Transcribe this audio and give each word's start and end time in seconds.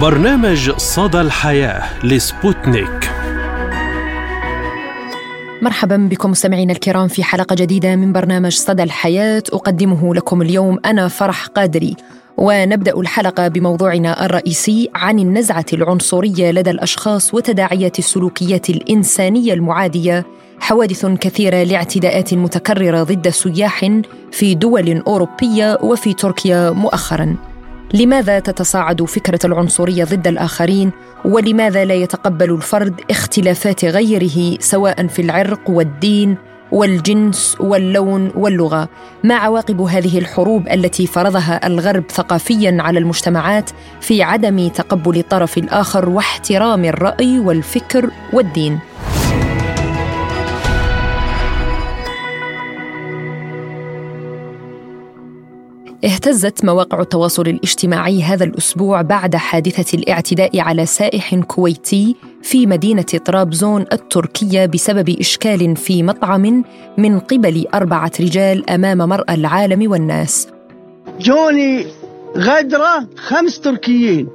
برنامج 0.00 0.70
صدى 0.70 1.20
الحياة 1.20 2.06
لسبوتنيك. 2.06 3.10
مرحبا 5.62 5.96
بكم 5.96 6.30
مستمعينا 6.30 6.72
الكرام 6.72 7.08
في 7.08 7.24
حلقة 7.24 7.54
جديدة 7.54 7.96
من 7.96 8.12
برنامج 8.12 8.52
صدى 8.52 8.82
الحياة. 8.82 9.42
أقدمه 9.52 10.14
لكم 10.14 10.42
اليوم 10.42 10.78
أنا 10.84 11.08
فرح 11.08 11.46
قادري. 11.46 11.96
ونبدأ 12.36 13.00
الحلقة 13.00 13.48
بموضوعنا 13.48 14.24
الرئيسي 14.26 14.90
عن 14.94 15.18
النزعة 15.18 15.66
العنصرية 15.72 16.50
لدى 16.50 16.70
الأشخاص 16.70 17.34
وتداعيات 17.34 17.98
السلوكيات 17.98 18.70
الإنسانية 18.70 19.52
المعادية. 19.54 20.26
حوادث 20.60 21.06
كثيرة 21.06 21.62
لاعتداءات 21.62 22.34
متكررة 22.34 23.02
ضد 23.02 23.28
سياح 23.28 24.00
في 24.32 24.54
دول 24.54 25.02
أوروبية 25.06 25.78
وفي 25.82 26.14
تركيا 26.14 26.70
مؤخرا. 26.70 27.36
لماذا 27.94 28.38
تتصاعد 28.38 29.04
فكرة 29.04 29.38
العنصرية 29.44 30.04
ضد 30.04 30.26
الآخرين؟ 30.26 30.90
ولماذا 31.24 31.84
لا 31.84 31.94
يتقبل 31.94 32.50
الفرد 32.50 33.00
اختلافات 33.10 33.84
غيره 33.84 34.58
سواء 34.60 35.06
في 35.06 35.22
العرق 35.22 35.70
والدين 35.70 36.36
والجنس 36.72 37.56
واللون 37.60 38.32
واللغة؟ 38.34 38.88
ما 39.24 39.34
عواقب 39.34 39.80
هذه 39.80 40.18
الحروب 40.18 40.68
التي 40.68 41.06
فرضها 41.06 41.66
الغرب 41.66 42.04
ثقافيا 42.10 42.76
على 42.80 42.98
المجتمعات 42.98 43.70
في 44.00 44.22
عدم 44.22 44.68
تقبل 44.68 45.18
الطرف 45.18 45.58
الآخر 45.58 46.08
واحترام 46.08 46.84
الرأي 46.84 47.38
والفكر 47.38 48.10
والدين؟ 48.32 48.78
اهتزت 56.04 56.64
مواقع 56.64 57.00
التواصل 57.00 57.42
الاجتماعي 57.42 58.22
هذا 58.22 58.44
الأسبوع 58.44 59.02
بعد 59.02 59.36
حادثة 59.36 59.98
الاعتداء 59.98 60.60
على 60.60 60.86
سائح 60.86 61.34
كويتي 61.34 62.16
في 62.42 62.66
مدينة 62.66 63.02
طرابزون 63.02 63.84
التركية 63.92 64.66
بسبب 64.66 65.08
إشكال 65.08 65.76
في 65.76 66.02
مطعم 66.02 66.64
من 66.98 67.18
قبل 67.18 67.66
أربعة 67.74 68.12
رجال 68.20 68.70
أمام 68.70 68.98
مرأى 68.98 69.34
العالم 69.34 69.90
والناس. 69.90 70.48
جوني 71.20 71.86
غدرة 72.36 73.08
خمس 73.16 73.60
تركيين 73.60 74.28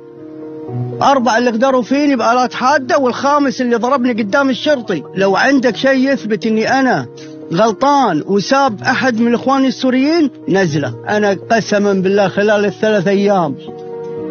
أربعة 1.02 1.38
اللي 1.38 1.50
قدروا 1.50 1.81
فيني 1.81 2.16
بآلات 2.16 2.53
حادة 2.53 2.98
والخامس 2.98 3.61
اللي 3.61 3.75
ضربني 3.75 4.11
قدام 4.11 4.50
الشرطي 4.50 5.03
لو 5.16 5.36
عندك 5.36 5.75
شيء 5.75 6.14
يثبت 6.14 6.45
أني 6.45 6.80
أنا 6.80 7.08
غلطان 7.56 8.23
وساب 8.26 8.82
أحد 8.82 9.20
من 9.20 9.34
إخواني 9.34 9.68
السوريين؟ 9.68 10.30
نزلة. 10.48 10.94
أنا 11.09 11.38
قسما 11.52 11.94
بالله 11.94 12.28
خلال 12.28 12.66
الثلاث 12.66 13.08
أيام 13.08 13.56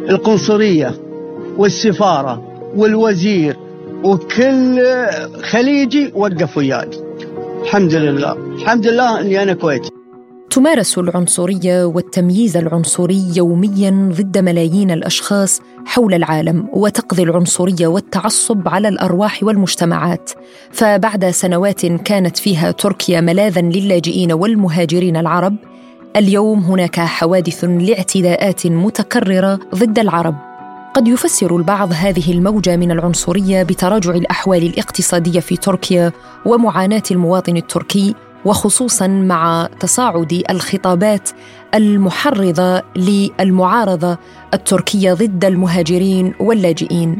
القنصلية 0.08 0.94
والسفارة 1.56 2.42
والوزير 2.76 3.56
وكل 4.04 4.82
خليجي 5.42 6.12
وقف 6.14 6.56
وياي. 6.56 6.88
الحمد 7.62 7.94
لله. 7.94 8.32
الحمد 8.32 8.86
لله 8.86 9.20
إني 9.20 9.42
أنا 9.42 9.54
كويتي. 9.54 9.90
تمارس 10.52 10.98
العنصرية 10.98 11.84
والتمييز 11.84 12.56
العنصري 12.56 13.32
يوميا 13.36 14.10
ضد 14.12 14.38
ملايين 14.38 14.90
الأشخاص 14.90 15.60
حول 15.86 16.14
العالم 16.14 16.68
وتقضي 16.72 17.22
العنصرية 17.22 17.86
والتعصب 17.86 18.68
على 18.68 18.88
الأرواح 18.88 19.42
والمجتمعات. 19.42 20.30
فبعد 20.70 21.30
سنوات 21.30 21.86
كانت 21.86 22.38
فيها 22.38 22.70
تركيا 22.70 23.20
ملاذا 23.20 23.60
للاجئين 23.60 24.32
والمهاجرين 24.32 25.16
العرب 25.16 25.56
اليوم 26.16 26.58
هناك 26.58 27.00
حوادث 27.00 27.64
لاعتداءات 27.64 28.66
متكررة 28.66 29.60
ضد 29.74 29.98
العرب. 29.98 30.34
قد 30.94 31.08
يفسر 31.08 31.56
البعض 31.56 31.92
هذه 31.92 32.32
الموجة 32.32 32.76
من 32.76 32.90
العنصرية 32.90 33.62
بتراجع 33.62 34.10
الأحوال 34.10 34.62
الاقتصادية 34.62 35.40
في 35.40 35.56
تركيا 35.56 36.12
ومعاناة 36.46 37.02
المواطن 37.10 37.56
التركي 37.56 38.14
وخصوصا 38.44 39.06
مع 39.06 39.68
تصاعد 39.80 40.42
الخطابات 40.50 41.30
المحرضة 41.74 42.82
للمعارضة 42.96 44.18
التركية 44.54 45.12
ضد 45.12 45.44
المهاجرين 45.44 46.34
واللاجئين. 46.40 47.18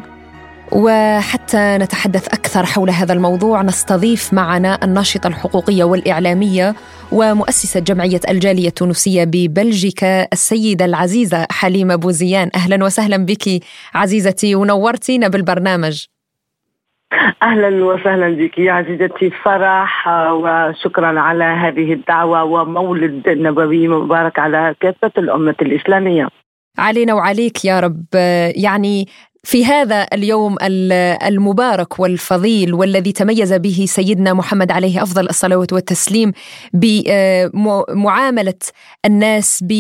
وحتى 0.72 1.78
نتحدث 1.81 2.28
أكثر 2.28 2.66
حول 2.66 2.91
هذا 2.91 3.12
الموضوع 3.12 3.62
نستضيف 3.62 4.32
معنا 4.32 4.84
الناشطة 4.84 5.27
الحقوقية 5.27 5.84
والإعلامية 5.84 6.75
ومؤسسة 7.12 7.81
جمعية 7.81 8.21
الجالية 8.28 8.69
التونسية 8.69 9.25
ببلجيكا 9.25 10.28
السيدة 10.32 10.84
العزيزة 10.84 11.47
حليمة 11.50 11.97
بوزيان. 11.97 12.50
أهلا 12.55 12.84
وسهلا 12.84 13.16
بك 13.16 13.62
عزيزتي 13.94 14.55
ونورتينا 14.55 15.28
بالبرنامج. 15.28 16.12
أهلا 17.43 17.84
وسهلا 17.84 18.28
بك 18.28 18.59
يا 18.59 18.73
عزيزتي. 18.73 19.31
فرح 19.31 20.09
وشكرا 20.33 21.21
على 21.21 21.45
هذه 21.45 21.93
الدعوة 21.93 22.45
ومولد 22.45 23.28
نبوي 23.28 23.89
مبارك 23.89 24.39
على 24.39 24.75
كافة 24.81 25.12
الأمة 25.19 25.56
الإسلامية. 25.62 26.28
علينا 26.78 27.15
وعليك 27.15 27.65
يا 27.65 27.81
رب. 27.81 28.05
يعني 28.56 29.06
في 29.45 29.65
هذا 29.65 30.06
اليوم 30.12 30.56
المبارك 31.28 32.00
والفضيل 32.00 32.75
والذي 32.75 33.12
تميز 33.12 33.53
به 33.53 33.84
سيدنا 33.89 34.33
محمد 34.33 34.73
عليه 34.73 35.03
أفضل 35.03 35.29
الصلاه 35.29 35.67
والتسليم 35.73 36.33
بمعاملة 36.75 38.59
الناس 39.05 39.65
ب 39.69 39.73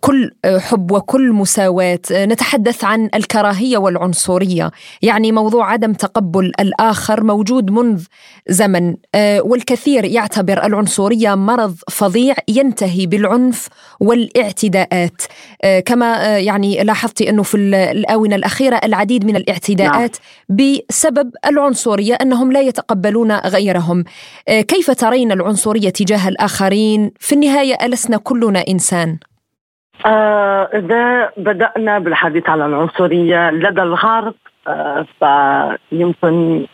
كل 0.00 0.30
حب 0.58 0.90
وكل 0.90 1.32
مساواة. 1.32 2.00
نتحدث 2.12 2.84
عن 2.84 3.10
الكراهية 3.14 3.78
والعنصرية. 3.78 4.70
يعني 5.02 5.32
موضوع 5.32 5.72
عدم 5.72 5.92
تقبل 5.92 6.52
الآخر 6.60 7.24
موجود 7.24 7.70
منذ 7.70 8.04
زمن. 8.48 8.94
والكثير 9.16 10.04
يعتبر 10.04 10.66
العنصرية 10.66 11.34
مرض 11.34 11.76
فظيع 11.90 12.34
ينتهي 12.48 13.06
بالعنف 13.06 13.68
والاعتداءات. 14.00 15.22
كما 15.86 16.38
يعني 16.38 16.84
لاحظت 16.84 17.22
أنه 17.22 17.42
في 17.42 17.56
الآونة 17.56 18.36
الأخيرة 18.36 18.80
العديد 18.84 19.24
من 19.24 19.36
الاعتداءات 19.36 20.16
بسبب 20.48 21.30
العنصرية 21.46 22.14
أنهم 22.14 22.52
لا 22.52 22.60
يتقبلون 22.60 23.32
غيرهم. 23.32 24.04
كيف 24.48 24.90
ترين 24.90 25.32
العنصرية 25.32 25.90
تجاه 25.90 26.28
الآخرين؟ 26.28 27.10
في 27.20 27.34
النهاية 27.34 27.86
ألسنا 27.86 28.16
كلنا 28.16 28.64
إنسان؟ 28.68 29.18
آه 30.06 30.68
إذا 30.74 31.30
بدأنا 31.36 31.98
بالحديث 31.98 32.48
عن 32.48 32.62
العنصرية 32.62 33.50
لدى 33.50 33.82
الغرب 33.82 34.34
آه 34.68 35.06
فيمكن 35.18 36.66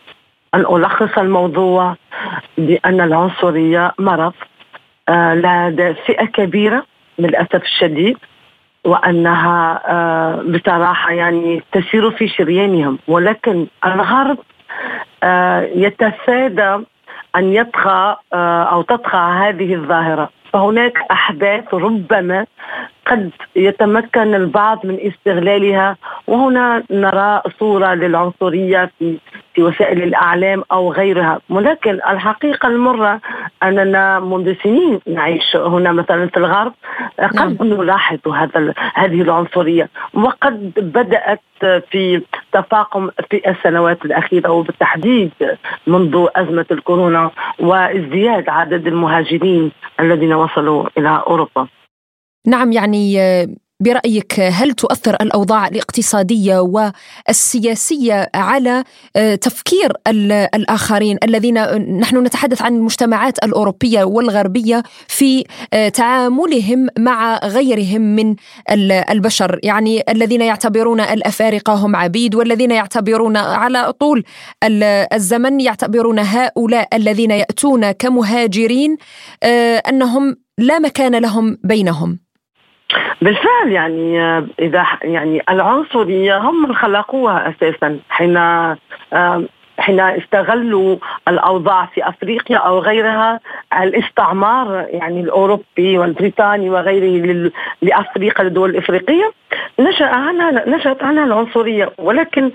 أن 0.54 0.60
ألخص 0.60 1.19
الموضوع 1.19 1.97
بأن 2.59 3.00
العنصرية 3.00 3.92
مرض 3.98 4.32
آه 5.09 5.34
لدى 5.34 5.94
فئة 5.94 6.25
كبيرة 6.25 6.86
للأسف 7.19 7.62
الشديد 7.62 8.19
وأنها 8.84 9.82
بصراحة 10.42 11.12
يعني 11.12 11.62
تسير 11.72 12.10
في 12.10 12.28
شريانهم. 12.28 12.98
ولكن 13.09 13.66
الغرب 13.84 14.38
يتفادى 15.76 16.84
أن 17.36 17.53
يطغى 17.53 18.16
أو 18.72 18.82
تطغى 18.82 19.19
هذه 19.19 19.75
الظاهرة. 19.75 20.31
فهناك 20.53 20.98
أحداث 21.10 21.75
ربما 21.75 22.47
قد 23.06 23.31
يتمكن 23.56 24.34
البعض 24.34 24.87
من 24.87 24.99
استغلالها 25.00 25.97
وهنا 26.27 26.83
نرى 26.91 27.43
صورة 27.61 27.94
للعنصرية 27.94 28.91
في 28.99 29.19
في 29.55 29.62
وسائل 29.62 30.03
الإعلام 30.03 30.65
أو 30.72 30.93
غيرها 30.93 31.41
ولكن 31.50 31.91
الحقيقة 31.91 32.69
المرة 32.69 33.21
أننا 33.63 34.21
منذ 34.21 34.54
سنين 34.63 35.01
نعيش 35.07 35.57
هنا 35.57 35.92
مثلا 35.92 36.27
في 36.27 36.36
الغرب 36.36 36.72
قد 37.21 37.34
نعم. 37.34 37.57
نلاحظ 37.60 38.28
هذا 38.28 38.75
هذه 38.95 39.22
العنصرية 39.22 39.89
وقد 40.15 40.72
بدأت 40.77 41.41
في 41.91 42.22
تفاقم 42.53 43.10
في 43.30 43.51
السنوات 43.51 44.04
الأخيرة 44.04 44.51
وبالتحديد 44.51 45.33
منذ 45.86 46.27
أزمة 46.36 46.66
الكورونا 46.71 47.30
وازدياد 47.59 48.48
عدد 48.48 48.86
المهاجرين 48.86 49.72
الذين 50.01 50.33
وصلوا 50.33 50.89
إلى 50.98 51.22
أوروبا. 51.27 51.66
نعم 52.47 52.72
يعني 52.72 53.19
برأيك 53.81 54.41
هل 54.41 54.72
تؤثر 54.72 55.15
الأوضاع 55.15 55.66
الاقتصادية 55.69 56.59
والسياسية 56.59 58.31
على 58.34 58.84
تفكير 59.41 59.93
الآخرين 60.54 61.19
الذين 61.25 61.54
نحن 61.98 62.22
نتحدث 62.22 62.63
عن 62.63 62.77
المجتمعات 62.77 63.45
الأوروبية 63.45 64.04
والغربية 64.04 64.83
في 65.09 65.45
تعاملهم 65.95 66.89
مع 66.98 67.39
غيرهم 67.45 68.01
من 68.01 68.37
البشر؟ 69.10 69.60
يعني 69.63 70.03
الذين 70.09 70.41
يعتبرون 70.41 71.01
الأفارقة 71.01 71.75
هم 71.75 71.97
عبيد 71.97 72.34
والذين 72.34 72.71
يعتبرون 72.71 73.37
على 73.37 73.92
طول 73.92 74.25
الزمن 75.13 75.60
يعتبرون 75.60 76.19
هؤلاء 76.19 76.89
الذين 76.97 77.31
يأتون 77.31 77.91
كمهاجرين 77.91 78.97
أنهم 79.89 80.37
لا 80.59 80.78
مكان 80.78 81.15
لهم 81.15 81.59
بينهم. 81.65 82.26
بالفعل 83.22 83.72
يعني 83.72 84.18
إذا 84.59 84.86
يعني 85.03 85.42
العنصرية 85.48 86.38
هم 86.38 86.62
من 86.62 86.74
خلقوها 86.74 87.48
أساسا. 87.48 87.98
حين 88.09 88.38
حين 89.78 90.00
استغلوا 90.00 90.97
الأوضاع 91.28 91.86
في 91.86 92.09
أفريقيا 92.09 92.56
أو 92.56 92.78
غيرها 92.78 93.41
الاستعمار 93.83 94.86
يعني 94.91 95.21
الأوروبي 95.21 95.98
والبريطاني 95.98 96.71
وغيره 96.71 97.50
لأفريقيا 97.83 98.44
للدول 98.44 98.71
الإفريقية 98.71 99.32
نشأ 99.80 100.06
عنها 100.06 100.68
نشأت 100.68 101.03
عنها 101.03 101.24
العنصرية. 101.24 101.92
ولكن 101.98 102.50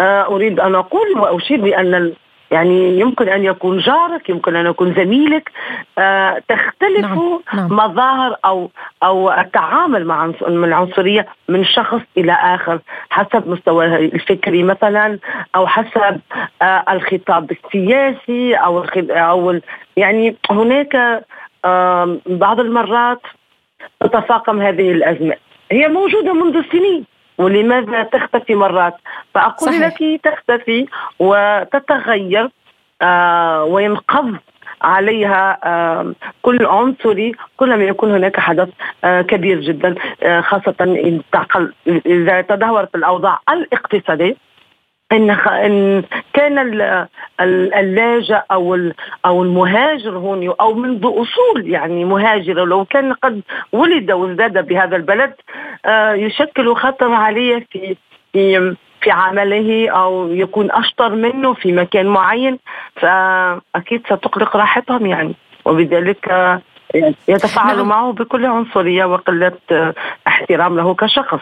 أريد 0.00 0.60
أن 0.60 0.74
أقول 0.74 1.18
وأشير 1.18 1.60
بأن 1.60 2.12
يعني 2.50 3.00
يمكن 3.00 3.28
أن 3.28 3.44
يكون 3.44 3.78
جارك 3.78 4.28
يمكن 4.28 4.56
أن 4.56 4.66
يكون 4.66 4.94
زميلك 4.94 5.50
آه 5.98 6.42
تختلف 6.48 7.00
نعم. 7.00 7.40
نعم. 7.54 7.72
مظاهر 7.72 8.36
أو 8.44 8.70
أو 9.02 9.32
التعامل 9.32 10.04
مع 10.04 10.32
العنصرية 10.42 11.26
من 11.48 11.64
شخص 11.64 12.00
إلى 12.16 12.32
آخر 12.32 12.78
حسب 13.10 13.48
مستواه 13.48 13.96
الفكري 13.96 14.62
مثلا 14.62 15.18
أو 15.54 15.66
حسب 15.66 16.20
آه 16.62 16.84
الخطاب 16.90 17.50
السياسي 17.50 18.54
أو 18.54 18.84
أو 19.10 19.60
يعني 19.96 20.36
هناك 20.50 21.22
آه 21.64 22.18
بعض 22.26 22.60
المرات 22.60 23.22
تتفاقم 24.00 24.60
هذه 24.60 24.92
الازمات 24.92 25.38
هي 25.70 25.88
موجودة 25.88 26.32
منذ 26.32 26.62
سنين 26.72 27.04
ولماذا 27.38 28.02
تختفي 28.02 28.54
مرات 28.54 28.94
فأقول 29.34 29.68
صحيح. 29.68 29.86
لك 30.02 30.20
تختفي 30.24 30.86
وتتغير 31.18 32.50
آه 33.02 33.64
وينقض 33.64 34.36
عليها 34.82 35.58
آه 35.64 36.14
كل 36.42 36.66
عنصري 36.66 37.32
كلما 37.56 37.84
يكون 37.84 38.10
هناك 38.10 38.40
حدث 38.40 38.68
آه 39.04 39.22
كبير 39.22 39.60
جدا 39.60 39.94
آه 40.22 40.40
خاصة 40.40 40.74
إذا 42.06 42.40
تدهورت 42.40 42.94
الأوضاع 42.94 43.40
الإقتصادية 43.50 44.36
إن 45.12 45.30
إن 45.30 46.02
كان 46.32 46.58
اللاجئ 47.40 48.40
أو 48.50 48.90
أو 49.26 49.42
المهاجر 49.42 50.18
هون 50.18 50.54
أو 50.60 50.74
منذ 50.74 51.00
أصول 51.04 51.70
يعني 51.70 52.04
مهاجر 52.04 52.64
لو 52.64 52.84
كان 52.84 53.12
قد 53.12 53.40
ولد 53.72 54.12
وازداد 54.12 54.66
بهذا 54.66 54.96
البلد 54.96 55.34
آه، 55.84 56.12
يشكل 56.12 56.74
خطر 56.74 57.12
عليه 57.12 57.66
في 57.70 57.96
في 58.32 58.76
في 59.00 59.10
عمله 59.10 59.90
أو 59.90 60.28
يكون 60.28 60.70
أشطر 60.70 61.14
منه 61.14 61.54
في 61.54 61.72
مكان 61.72 62.06
معين 62.06 62.58
فأكيد 62.96 64.06
ستقلق 64.06 64.56
راحتهم 64.56 65.06
يعني 65.06 65.34
وبذلك 65.64 66.28
آه، 66.28 66.60
يتفاعل 67.28 67.76
نعم. 67.76 67.88
معه 67.88 68.12
بكل 68.12 68.46
عنصرية 68.46 69.04
وقلة 69.04 69.52
آه، 69.72 69.94
احترام 70.26 70.76
له 70.76 70.94
كشخص 70.94 71.40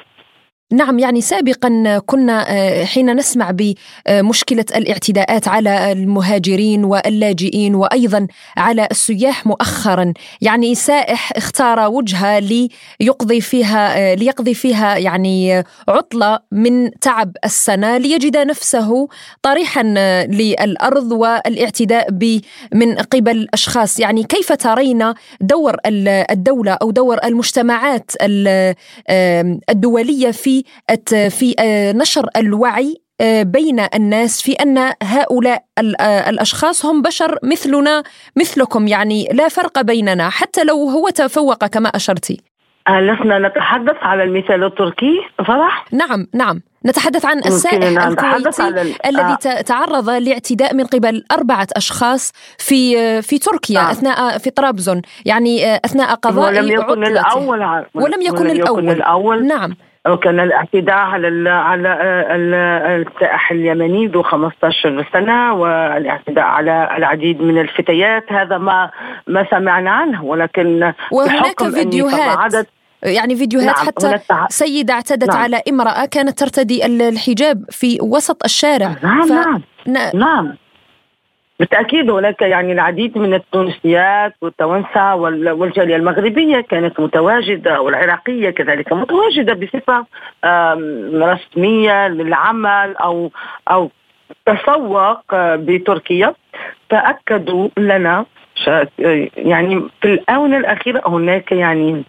نعم 0.75 0.99
يعني 0.99 1.21
سابقا 1.21 1.99
كنا 2.07 2.47
آه، 2.51 2.85
حين 2.85 3.17
نسمع 3.17 3.51
بمشكلة 3.51 4.65
الاعتداءات 4.77 5.49
على 5.49 5.93
المهاجرين 5.93 6.85
واللاجئين 6.85 7.75
وأيضا 7.75 8.27
على 8.57 8.89
السياح 8.91 9.47
مؤخرا 9.47 10.13
يعني 10.41 10.75
سائح 10.75 11.33
اختار 11.37 11.91
وجهة 11.91 12.39
ليقضي 13.01 13.41
فيها 13.41 13.99
آه، 13.99 14.15
ليقضي 14.15 14.55
فيها 14.55 14.97
يعني 14.97 15.65
عطلة 15.89 16.39
من 16.53 16.91
تعب 16.91 17.37
السنة 17.45 17.99
ليجد 17.99 18.37
نفسه 18.37 19.09
طريحا 19.43 19.83
للأرض 20.29 21.13
والاعتداء 21.13 22.11
من 22.73 22.95
قبل 22.95 23.49
أشخاص. 23.55 24.01
يعني 24.01 24.23
كيف 24.23 24.53
ترين 24.53 25.13
دور 25.41 25.77
الدولة 25.87 26.73
أو 26.73 26.91
دور 26.91 27.19
المجتمعات 27.25 28.11
الدولية 29.71 30.31
في 30.31 30.64
في 31.31 31.55
آه، 31.59 31.93
نشر 31.93 32.27
الوعي 32.37 33.05
آه، 33.21 33.43
بين 33.43 33.81
الناس 33.95 34.43
في 34.43 34.53
أن 34.53 34.93
هؤلاء 35.03 35.65
آه، 36.01 36.31
الأشخاص 36.31 36.87
هم 36.87 37.03
بشر 37.03 37.39
مثلنا 37.43 38.03
مثلكم 38.37 38.87
يعني 38.87 39.29
لا 39.33 39.49
فرق 39.49 39.81
بيننا 39.81 40.31
حتى 40.31 40.65
لو 40.65 40.89
هو 40.89 41.09
تفوق 41.09 41.67
كما 41.67 41.89
اشرتي. 41.89 42.41
لسنا 42.89 43.39
نتحدث 43.39 43.97
على 44.03 44.23
المثال 44.23 44.65
التركي 44.65 45.21
فرح؟ 45.47 45.85
نعم 45.93 46.27
نعم 46.35 46.61
نتحدث 46.87 47.25
عن 47.25 47.39
السائح 47.39 48.07
الكويتي 48.07 48.69
الذي 49.07 49.37
آه. 49.47 49.61
تعرض 49.61 50.11
لاعتداء 50.11 50.75
من 50.75 50.85
قبل 50.85 51.25
أربعة 51.33 51.67
أشخاص 51.77 52.33
في 52.59 53.23
في 53.23 53.39
تركيا 53.39 53.81
آه. 53.81 53.91
أثناء 53.91 54.39
في 54.39 54.51
طرابزون 54.51 55.03
يعني 55.27 55.77
أثناء 55.77 56.15
قضاء 56.15 56.49
ولم 56.49 56.69
يكن 56.69 57.05
الأول 57.05 57.85
ولم 57.95 58.23
يكن, 58.23 58.47
ولم 58.47 58.51
الأول. 58.51 58.85
يكن 58.85 58.91
الأول 58.91 59.47
نعم 59.47 59.77
وكان 60.09 60.41
الاعتداء 60.41 60.97
على 60.97 61.51
على 61.51 61.89
السائح 62.97 63.51
اليمني 63.51 64.07
ذو 64.07 64.23
15 64.23 65.07
سنة 65.13 65.55
والاعتداء 65.55 66.45
على 66.45 66.95
العديد 66.97 67.43
من 67.43 67.59
الفتيات. 67.59 68.33
هذا 68.33 68.59
ما 68.59 68.91
ما 69.27 69.47
سمعنا 69.51 69.91
عنه 69.91 70.25
ولكن 70.25 70.93
وهناك 71.13 71.65
فيديوهات. 71.65 72.67
يعني 73.03 73.37
فيديوهات 73.37 73.77
نعم 73.77 73.87
حتى 73.87 74.19
سيدة 74.49 74.95
اعتدت 74.95 75.29
نعم. 75.29 75.43
على 75.43 75.63
امرأة 75.69 76.05
كانت 76.05 76.39
ترتدي 76.39 76.87
الحجاب 76.87 77.65
في 77.71 77.99
وسط 78.03 78.45
الشارع. 78.45 78.97
نعم 79.03 79.27
ف... 79.27 79.33
نعم 79.87 80.11
نعم. 80.15 80.55
بالتأكيد 81.65 82.11
هناك 82.11 82.43
يعني 82.43 82.73
العديد 82.73 83.19
من 83.19 83.35
التونسيات 83.35 84.35
والتوانسه 84.41 85.15
والجالية 85.15 85.97
المغربية 85.97 86.61
كانت 86.61 87.01
متواجدة 87.01 87.81
والعراقيه 87.81 88.51
كذلك 88.51 88.93
متواجدة 88.93 89.55
بصفة 89.55 90.07
رسمية 91.15 92.09
للعمل 92.09 92.97
أو 92.97 93.31
أو 93.71 93.91
تسوق 94.47 95.35
بتركيا. 95.55 96.35
فاكدوا 96.91 97.69
لنا 97.79 98.27
يعني 99.37 99.83
في 100.01 100.15
الآونة 100.15 100.57
الأخيرة 100.57 101.03
هناك 101.07 101.53
يعني 101.53 102.05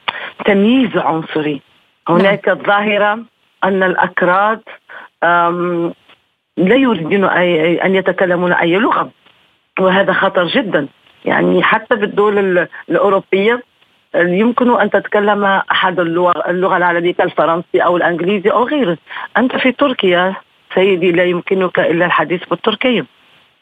تمييز 0.46 0.98
عنصري. 0.98 1.62
هناك 2.10 2.48
نعم. 2.48 2.58
ظاهره 2.58 3.20
أن 3.64 3.84
الأكراد 3.84 4.62
لا 6.58 6.76
يريدون 6.76 7.24
أن 7.24 7.96
يتكلمون 7.96 8.54
أي 8.54 8.76
لغة. 8.76 9.12
وهذا 9.80 10.14
خطر 10.14 10.48
جدا. 10.48 10.88
يعني 11.26 11.64
حتى 11.64 11.96
بالدول 11.96 12.68
الأوروبية 12.90 13.64
يمكن 14.16 14.80
أن 14.80 14.90
تتكلم 14.90 15.46
أحد 15.46 16.00
اللغة, 16.00 16.50
اللغة 16.50 16.78
العربية 16.78 17.14
كالفرنسي 17.14 17.80
أو 17.80 17.98
الإنجليزي 17.98 18.50
أو 18.50 18.64
غيره. 18.64 18.98
أنت 19.38 19.56
في 19.56 19.72
تركيا 19.72 20.34
سيدي 20.76 21.12
لا 21.12 21.24
يمكنك 21.24 21.80
إلا 21.80 22.06
الحديث 22.06 22.44
بالتركية. 22.46 23.06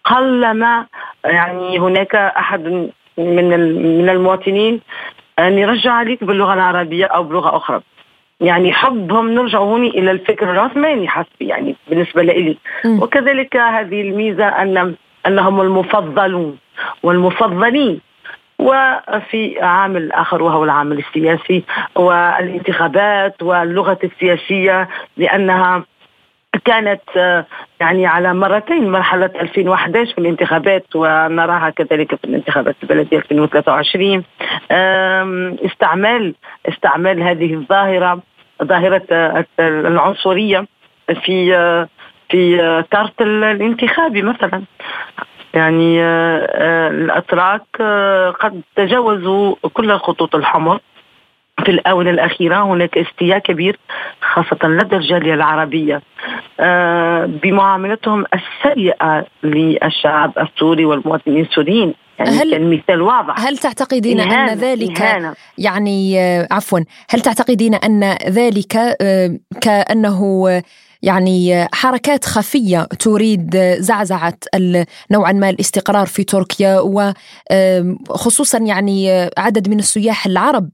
قلما 0.03 0.85
يعني 1.25 1.79
هناك 1.79 2.15
أحد 2.15 2.89
من 3.17 3.49
من 3.99 4.09
المواطنين 4.09 4.79
أن 5.39 5.57
يرجع 5.57 5.91
عليك 5.91 6.23
باللغة 6.23 6.53
العربية 6.53 7.05
أو 7.05 7.23
بلغة 7.23 7.57
أخرى. 7.57 7.81
يعني 8.41 8.73
حبهم 8.73 9.29
نرجع 9.29 9.59
هوني 9.59 9.89
إلى 9.89 10.11
الفكر 10.11 10.51
العثماني 10.51 11.07
حسبي 11.07 11.47
يعني 11.47 11.75
بالنسبة 11.89 12.23
لي. 12.23 12.57
وكذلك 12.85 13.57
هذه 13.57 14.01
الميزة 14.01 14.47
أن 14.47 14.95
أنهم 15.27 15.61
المفضلون 15.61 16.57
والمفضلين 17.03 18.01
وفي 18.59 19.61
عامل 19.61 20.11
آخر 20.11 20.43
وهو 20.43 20.63
العامل 20.63 20.99
السياسي 20.99 21.63
والانتخابات 21.95 23.43
واللغة 23.43 23.99
السياسية 24.03 24.89
لأنها 25.17 25.83
كانت 26.65 27.01
يعني 27.79 28.05
على 28.05 28.33
مرتين 28.33 28.91
مرحلة 28.91 29.29
2011 29.35 30.13
في 30.13 30.17
الانتخابات 30.17 30.85
ونراها 30.95 31.69
كذلك 31.69 32.15
في 32.15 32.23
الانتخابات 32.23 32.75
البلدية 32.83 33.17
2023 33.17 34.23
استعمال 35.65 36.35
استعمال 36.67 37.23
هذه 37.23 37.53
الظاهرة 37.53 38.19
ظاهرة 38.63 39.05
العنصرية 39.59 40.65
في 41.25 41.87
في 42.29 42.57
كارت 42.91 43.21
الانتخابي 43.21 44.21
مثلا. 44.21 44.63
يعني 45.53 46.03
آه، 46.03 46.47
آه، 46.51 46.89
الأتراك 46.89 47.65
آه، 47.81 48.29
قد 48.29 48.61
تجاوزوا 48.75 49.55
كل 49.73 49.91
الخطوط 49.91 50.35
الحمر. 50.35 50.79
في 51.65 51.71
الآونة 51.71 52.09
الأخيرة 52.09 52.63
هناك 52.63 52.97
استياء 52.97 53.39
كبير 53.39 53.79
خاصة 54.21 54.67
لدى 54.67 54.95
الجالية 54.95 55.33
العربية. 55.33 56.01
بمعاملتهم 57.27 58.25
السيئة 58.33 59.25
للشعب 59.43 60.33
السوري 60.37 60.85
والمواطنين 60.85 61.45
السوريين. 61.45 61.93
يعني 62.19 62.29
هل 62.29 62.51
كان 62.51 62.69
مثال 62.69 63.01
واضح. 63.01 63.39
هل 63.39 63.57
تعتقدين 63.57 64.19
أن 64.19 64.57
ذلك 64.57 65.01
إهانة. 65.01 65.33
يعني 65.57 66.19
عفوا. 66.51 66.79
هل 67.09 67.21
تعتقدين 67.21 67.75
أن 67.75 68.03
ذلك 68.29 68.97
كأنه 69.61 70.47
يعني 71.03 71.67
حركات 71.73 72.25
خفية 72.25 72.83
تريد 72.83 73.57
زعزعة 73.77 74.33
نوعا 75.11 75.31
ما 75.31 75.49
الاستقرار 75.49 76.05
في 76.05 76.23
تركيا 76.23 76.79
وخصوصا 78.09 78.59
يعني 78.59 79.29
عدد 79.37 79.69
من 79.69 79.79
السياح 79.79 80.25
العرب 80.25 80.69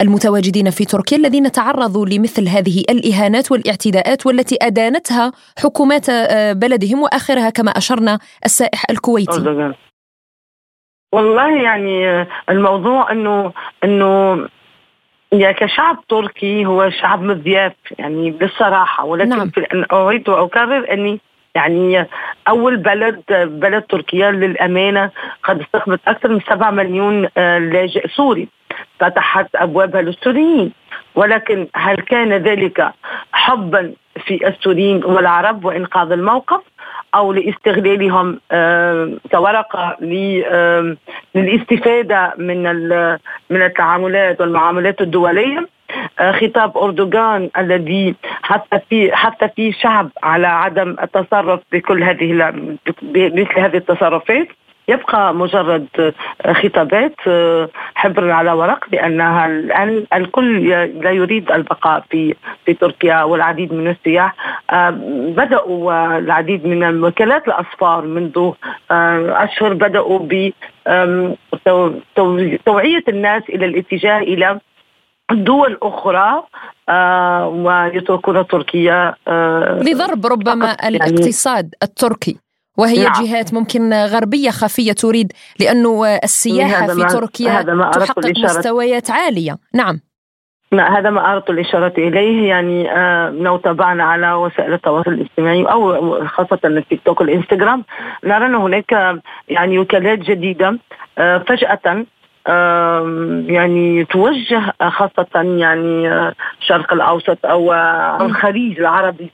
المتواجدين 0.00 0.70
في 0.70 0.84
تركيا 0.84 1.16
الذين 1.16 1.52
تعرضوا 1.52 2.06
لمثل 2.06 2.48
هذه 2.48 2.84
الإهانات 2.90 3.52
والإعتداءات 3.52 4.26
والتي 4.26 4.56
أدانتها 4.62 5.32
حكومات 5.58 6.08
آه، 6.08 6.52
بلدهم 6.52 7.02
وآخرها 7.02 7.50
كما 7.50 7.70
أشرنا 7.70 8.18
السائح 8.44 8.84
الكويتي. 8.90 9.38
والله 11.12 11.62
يعني 11.62 12.26
الموضوع 12.50 13.12
إنه 13.12 13.52
إنه 13.84 14.36
يعني 15.40 15.54
كشعب 15.54 16.04
تركي 16.08 16.66
هو 16.66 16.90
شعب 16.90 17.22
مضياف 17.22 17.72
يعني 17.98 18.30
بالصراحه 18.30 19.04
ولكن 19.04 19.28
نعم. 19.28 19.50
أريد 19.92 20.28
واكرر 20.28 20.92
أني 20.92 21.20
يعني 21.54 22.06
أول 22.48 22.76
بلد 22.76 23.22
بلد 23.30 23.82
تركيا 23.82 24.30
للأمانة 24.30 25.10
قد 25.42 25.60
استقبلت 25.60 26.00
أكثر 26.06 26.28
من 26.28 26.40
7 26.40 26.70
مليون 26.70 27.28
آه، 27.36 27.58
لاجئ 27.58 28.08
سوري 28.08 28.48
فتحت 29.00 29.46
أبوابها 29.56 30.02
للسوريين 30.02 30.72
ولكن 31.14 31.66
هل 31.74 31.96
كان 31.96 32.32
ذلك 32.32 32.92
حبا 33.32 33.92
في 34.26 34.48
السوريين 34.48 35.04
والعرب 35.04 35.64
وإنقاذ 35.64 36.12
الموقف 36.12 36.60
أو 37.14 37.32
لاستغلالهم 37.32 38.40
كورقة 39.30 39.96
للاستفادة 41.34 42.34
من 42.38 42.62
من 43.50 43.62
التعاملات 43.62 44.40
والمعاملات 44.40 45.00
الدولية. 45.00 45.68
آه، 46.18 46.32
خطاب 46.32 46.78
أردوغان 46.78 47.50
الذي 47.58 48.14
حتى 48.42 48.80
في 48.90 49.16
حتى 49.16 49.48
في 49.56 49.72
شعب 49.72 50.10
على 50.22 50.46
عدم 50.46 50.96
التصرف 51.02 51.60
بكل 51.72 52.02
هذه 52.02 52.52
مثل 53.12 53.58
هذه 53.58 53.76
التصرفات. 53.76 54.48
يبقى 54.88 55.34
مجرد 55.34 55.86
خطابات 56.62 57.14
آه، 57.26 57.68
حبر 57.94 58.30
على 58.30 58.52
ورق 58.52 58.84
لأنها 58.92 59.46
الآن 59.46 60.06
الكل 60.14 60.68
لا 61.02 61.10
يريد 61.10 61.50
البقاء 61.52 62.04
في 62.10 62.34
في 62.66 62.74
تركيا 62.74 63.22
والعديد 63.22 63.72
من 63.72 63.88
السياح. 63.88 64.34
آه، 64.70 64.90
بدأوا 65.36 66.18
العديد 66.18 66.66
من 66.66 67.04
وكالات 67.04 67.48
الأصفار 67.48 68.04
منذ 68.04 68.52
آه، 68.90 69.44
أشهر 69.44 69.74
بدأوا 69.74 70.18
ب 70.18 70.52
توعية 72.66 73.04
الناس 73.08 73.42
إلى 73.48 73.66
الاتجاه 73.66 74.18
إلى 74.18 74.60
دول 75.32 75.78
أخرى 75.82 76.42
آه 76.88 77.48
ويتركون 77.48 78.46
تركيا 78.46 79.14
آه 79.28 79.80
لضرب 79.82 80.26
ربما 80.26 80.66
يعني 80.66 80.96
الاقتصاد 80.96 81.74
التركي. 81.82 82.38
وهي 82.76 83.04
نعم. 83.04 83.24
جهات 83.24 83.54
ممكن 83.54 83.92
غربية 83.92 84.50
خفية 84.50 84.92
تريد 84.92 85.32
لأنه 85.60 86.06
السياحة 86.24 86.86
في 86.86 87.04
تركيا 87.04 87.50
هذا 87.50 87.74
ما 87.74 87.90
تحقق 87.90 88.32
مستويات 88.38 89.10
عالية. 89.10 89.56
نعم. 89.74 90.00
لا 90.72 90.98
هذا 90.98 91.10
ما 91.10 91.32
أردت 91.32 91.50
الإشارة 91.50 91.92
إليه. 91.98 92.48
يعني 92.48 92.92
آه 92.92 93.30
لو 93.30 93.56
تابعنا 93.56 94.04
على 94.04 94.32
وسائل 94.32 94.72
التواصل 94.72 95.10
الاجتماعي 95.10 95.62
أو 95.62 96.18
خاصة 96.26 96.58
التيك 96.64 97.00
توك 97.04 97.20
والإنستغرام 97.20 97.84
نرى 98.24 98.46
أن 98.46 98.54
هناك 98.54 99.20
يعني 99.48 99.78
وكالات 99.78 100.18
جديدة 100.18 100.78
آه 101.18 101.38
فجأة 101.38 102.04
يعني 103.46 104.04
توجه 104.04 104.74
خاصة 104.80 105.26
يعني 105.34 106.08
الشرق 106.60 106.92
آه، 106.92 106.94
الأوسط 106.94 107.46
أو 107.46 107.72
الخليج 108.20 108.80
العربي 108.80 109.30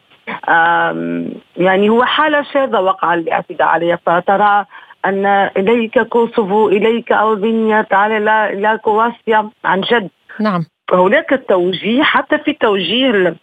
يعني 1.57 1.89
هو 1.89 2.05
حالة 2.05 2.43
شاذة 2.43 2.81
وقع 2.81 3.15
الاعتداء 3.15 3.69
عليها 3.69 3.99
فترى 4.07 4.65
أن 5.05 5.27
إليك 5.57 5.99
كوسوفو 5.99 6.69
إليك 6.69 7.13
ألبانيا 7.13 7.83
تعال 7.83 8.29
إلى 8.29 8.79
كرواتيا 8.83 9.51
عن 9.65 9.81
جد. 9.81 10.09
نعم. 10.41 10.65
هناك 10.93 11.33
التوجيه 11.33 12.03
حتى 12.03 12.39
في 12.39 12.53
توجيه 12.53 13.37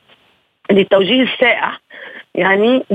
للتوجيه 0.72 1.24
السائح 1.24 1.80
يعني 2.36 2.86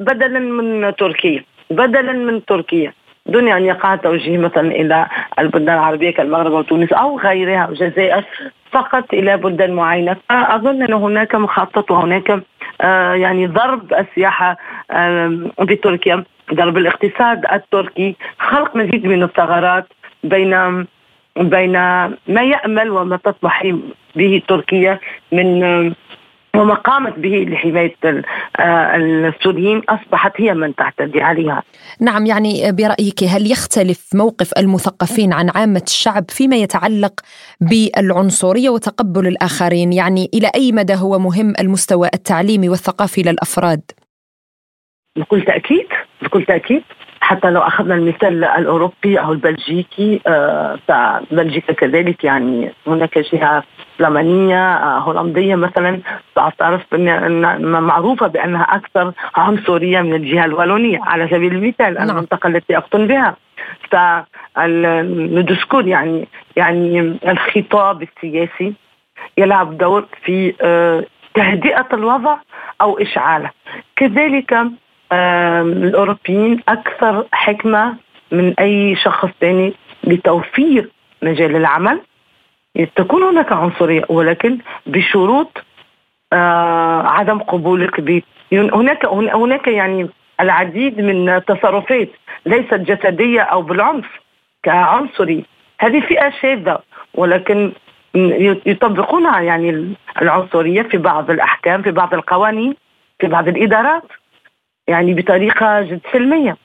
بدلا 0.00 0.38
من 0.38 0.96
تركيا 0.96 1.44
بدلا 1.70 2.12
من 2.12 2.44
تركيا. 2.44 2.92
دون 3.26 3.48
أن 3.48 3.64
يقع 3.64 3.96
توجيه 3.96 4.38
مثلا 4.38 4.70
إلى 4.70 5.06
البلدان 5.38 5.74
العربية 5.74 6.10
كالمغرب 6.10 6.52
وتونس 6.52 6.92
أو 6.92 7.18
غيرها 7.18 7.58
أو 7.58 7.70
الجزائر 7.72 8.24
فقط 8.72 9.14
إلى 9.14 9.36
بلدان 9.36 9.72
معينة. 9.72 10.16
فأظن 10.28 10.82
أن 10.82 10.92
هناك 10.92 11.34
مخطط 11.34 11.90
وهناك 11.90 12.42
يعني 13.14 13.46
ضرب 13.46 13.92
السياحة 13.94 14.56
بتركيا 15.60 16.24
ضرب 16.54 16.76
الاقتصاد 16.76 17.46
التركي 17.52 18.16
خلق 18.38 18.76
مزيد 18.76 19.06
من 19.06 19.22
الثغرات 19.22 19.86
بين 20.24 20.86
بين 21.36 21.72
ما 22.28 22.42
يأمل 22.42 22.90
وما 22.90 23.16
تطمح 23.16 23.72
به 24.16 24.42
تركيا 24.48 24.98
من 25.32 25.92
وما 26.56 26.74
قامت 26.74 27.18
به 27.18 27.46
لحماية 27.48 27.96
آه، 28.04 28.96
السوريين 28.96 29.82
أصبحت 29.88 30.32
هي 30.36 30.54
من 30.54 30.74
تعتدي 30.74 31.20
عليها. 31.20 31.62
نعم 32.00 32.26
يعني 32.26 32.72
برأيك 32.72 33.24
هل 33.24 33.50
يختلف 33.52 34.08
موقف 34.14 34.58
المثقفين 34.58 35.32
عن 35.32 35.50
عامة 35.54 35.82
الشعب 35.86 36.24
فيما 36.30 36.56
يتعلق 36.56 37.20
بالعنصرية 37.60 38.70
وتقبل 38.70 39.26
الآخرين؟ 39.26 39.92
يعني 39.92 40.30
إلى 40.34 40.50
أي 40.54 40.72
مدى 40.72 40.94
هو 40.94 41.18
مهم 41.18 41.52
المستوى 41.60 42.08
التعليمي 42.14 42.68
والثقافي 42.68 43.22
للأفراد؟ 43.22 43.82
بكل 45.16 45.44
تأكيد 45.44 45.86
بكل 46.22 46.44
تأكيد. 46.44 46.82
حتى 47.20 47.50
لو 47.50 47.60
أخذنا 47.60 47.94
المثال 47.94 48.44
الأوروبي 48.44 49.20
أو 49.20 49.32
البلجيكي 49.32 50.20
آه، 50.26 50.78
فبلجيكا 50.88 51.72
كذلك 51.72 52.24
يعني 52.24 52.72
هناك 52.86 53.18
جهة 53.18 53.62
فلمانيه 53.98 54.76
آه، 54.76 54.98
هولندية 54.98 55.54
مثلا 55.54 56.00
تعترف 56.34 56.94
معروفة 57.60 58.26
بأنها 58.26 58.62
أكثر 58.62 59.12
عنصرية 59.34 60.00
من 60.00 60.14
الجهة 60.14 60.44
الوالونيه 60.44 60.98
على 61.02 61.28
سبيل 61.28 61.54
المثال 61.54 61.94
نعم. 61.94 62.10
المنطقة 62.10 62.46
التي 62.46 62.76
اقطن 62.76 63.06
بها 63.06 63.36
فالدسكور 64.54 65.86
يعني 65.86 66.28
يعني 66.56 67.18
الخطاب 67.28 68.02
السياسي 68.02 68.74
يلعب 69.38 69.78
دور 69.78 70.06
في 70.24 70.54
آه، 70.62 71.04
تهدئة 71.34 71.86
الوضع 71.92 72.36
أو 72.80 72.98
إشعاله 72.98 73.50
كذلك 73.96 74.54
الأوروبيين 75.12 76.60
أكثر 76.68 77.26
حكمة 77.32 77.96
من 78.32 78.54
أي 78.58 78.96
شخص 78.96 79.28
ثاني 79.40 79.72
لتوفير 80.04 80.88
مجال 81.22 81.56
العمل. 81.56 82.00
تكون 82.96 83.22
هناك 83.22 83.52
عنصرية 83.52 84.04
ولكن 84.08 84.58
بشروط 84.86 85.64
آه 86.32 87.02
عدم 87.06 87.38
قبولك 87.38 88.00
ب 88.00 88.22
هناك 88.52 89.06
هناك 89.06 89.68
يعني 89.68 90.08
العديد 90.40 91.00
من 91.00 91.28
التصرفات 91.28 92.08
ليست 92.46 92.74
جسدية 92.74 93.40
أو 93.40 93.62
بالعنف 93.62 94.06
كعنصري. 94.62 95.44
هذه 95.80 96.00
فئة 96.00 96.30
شاذة 96.42 96.78
ولكن 97.14 97.72
يطبقونها 98.66 99.40
يعني 99.40 99.94
العنصرية 100.22 100.82
في 100.82 100.96
بعض 100.96 101.30
الأحكام 101.30 101.82
في 101.82 101.90
بعض 101.90 102.14
القوانين 102.14 102.74
في 103.20 103.26
بعض 103.26 103.48
الإدارات. 103.48 104.04
يعني 104.90 105.14
بطريقة 105.14 105.80
جد 105.80 106.00
سلمية. 106.12 106.56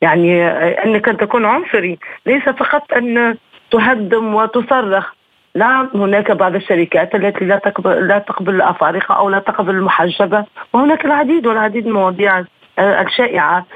يعني 0.00 0.46
إنك 0.84 1.08
ان 1.08 1.16
تكون 1.16 1.44
عنصري. 1.44 1.98
ليس 2.26 2.42
فقط 2.42 2.92
أن 2.92 3.36
تهدم 3.70 4.34
وتصرخ. 4.34 5.12
لا 5.54 5.88
هناك 5.94 6.30
بعض 6.30 6.54
الشركات 6.54 7.14
التي 7.14 7.44
لا 7.44 7.56
تقبل 7.56 8.08
لا 8.08 8.18
تقبل 8.18 8.54
الأفارقة 8.54 9.14
أو 9.14 9.30
لا 9.30 9.38
تقبل 9.38 9.74
المحجبة. 9.74 10.44
وهناك 10.72 11.04
العديد 11.04 11.46
والعديد 11.46 11.84
من 11.84 11.90
المواضيع 11.90 12.44
الشائعة 12.78 13.66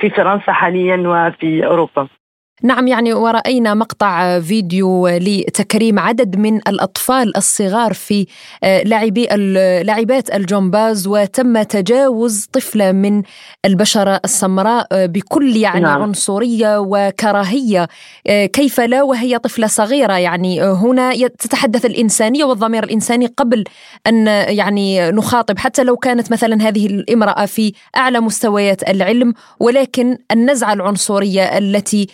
في 0.00 0.10
فرنسا 0.10 0.52
حاليا 0.52 0.96
وفي 0.96 1.66
أوروبا. 1.66 2.08
نعم 2.62 2.86
يعني 2.86 3.12
ورأينا 3.12 3.74
مقطع 3.74 4.40
فيديو 4.40 5.08
لتكريم 5.08 5.98
عدد 5.98 6.36
من 6.36 6.56
الأطفال 6.56 7.36
الصغار 7.36 7.92
في 7.92 8.26
آه، 8.64 8.82
لاعبي 8.82 9.26
لاعبات 9.82 10.34
الجمباز 10.34 11.06
وتم 11.06 11.62
تجاوز 11.62 12.46
طفلة 12.52 12.92
من 12.92 13.22
البشرة 13.64 14.20
السمراء 14.24 14.86
آه، 14.92 15.06
بكل 15.06 15.56
يعني 15.56 15.80
نعم. 15.80 16.02
عنصرية 16.02 16.78
وكراهية. 16.78 17.88
آه، 18.26 18.46
كيف 18.46 18.80
لا 18.80 19.02
وهي 19.02 19.38
طفلة 19.38 19.66
صغيرة؟ 19.66 20.18
يعني 20.18 20.62
هنا 20.62 21.12
تتحدث 21.26 21.86
الإنسانية 21.86 22.44
والضمير 22.44 22.84
الإنساني 22.84 23.26
قبل 23.26 23.64
أن 24.06 24.26
يعني 24.26 25.10
نخاطب. 25.10 25.58
حتى 25.58 25.84
لو 25.84 25.96
كانت 25.96 26.32
مثلا 26.32 26.68
هذه 26.68 26.86
الامرأة 26.86 27.46
في 27.46 27.72
أعلى 27.96 28.20
مستويات 28.20 28.90
العلم 28.90 29.34
ولكن 29.60 30.18
النزعة 30.32 30.72
العنصرية 30.72 31.58
التي 31.58 32.08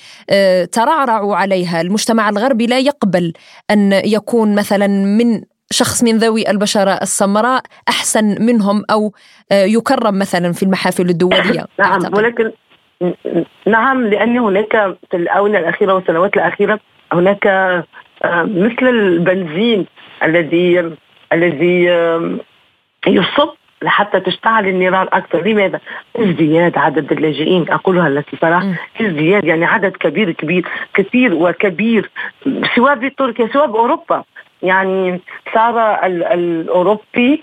ترعرعوا 0.72 1.36
عليها 1.36 1.80
المجتمع 1.80 2.28
الغربي 2.28 2.66
لا 2.66 2.78
يقبل 2.78 3.32
أن 3.70 3.92
يكون 3.92 4.54
مثلا 4.54 4.86
من 4.86 5.42
شخص 5.70 6.04
من 6.04 6.18
ذوي 6.18 6.50
البشرة 6.50 6.90
السمراء 6.90 7.62
أحسن 7.88 8.44
منهم 8.44 8.84
أو 8.90 9.12
يكرم 9.52 10.18
مثلا 10.18 10.52
في 10.52 10.62
المحافل 10.62 11.10
الدولية 11.10 11.64
نعم 11.80 11.92
أعتقد. 11.92 12.18
ولكن 12.18 12.52
نعم 13.66 14.06
لأن 14.06 14.38
هناك 14.38 14.96
في 15.10 15.16
الآونة 15.16 15.58
الأخيرة 15.58 15.94
والسنوات 15.94 16.36
الأخيرة 16.36 16.80
هناك 17.12 17.46
مثل 18.44 18.88
البنزين 18.88 19.86
الذي 20.22 20.92
الذي 21.32 21.84
يصب 23.06 23.48
لحتى 23.82 24.20
تشتعل 24.20 24.68
النيران 24.68 25.06
أكثر، 25.12 25.46
لماذا؟ 25.46 25.80
ازدياد 26.16 26.78
عدد 26.78 27.12
اللاجئين. 27.12 27.70
أقولها 27.70 28.08
التي 28.08 28.36
ترى 28.36 28.76
ازدياد 29.00 29.44
يعني 29.44 29.64
عدد 29.64 29.96
كبير 29.96 30.30
كبير 30.32 30.68
كثير 30.94 31.34
وكبير 31.34 32.10
سواء 32.76 32.94
بتركيا 32.94 33.48
سواء 33.52 33.66
باوروبا 33.66 34.24
يعني 34.62 35.20
صار 35.54 36.04
الأوروبي 36.04 37.42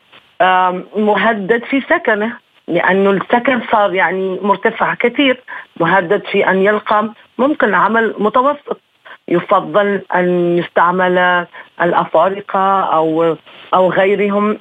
مهدد 0.96 1.64
في 1.64 1.82
سكنه 1.82 2.34
لأنه 2.68 3.12
السكن 3.12 3.62
صار 3.72 3.94
يعني 3.94 4.40
مرتفع 4.42 4.94
كثير. 4.94 5.44
مهدد 5.80 6.26
في 6.32 6.50
أن 6.50 6.62
يلقى 6.62 7.10
ممكن 7.38 7.74
عمل 7.74 8.16
متوسط. 8.18 8.82
يفضل 9.28 10.02
أن 10.16 10.58
يستعمل 10.58 11.46
الأفارقة 11.82 12.80
أو 12.80 13.36
أو 13.74 13.92
غيرهم 13.92 14.58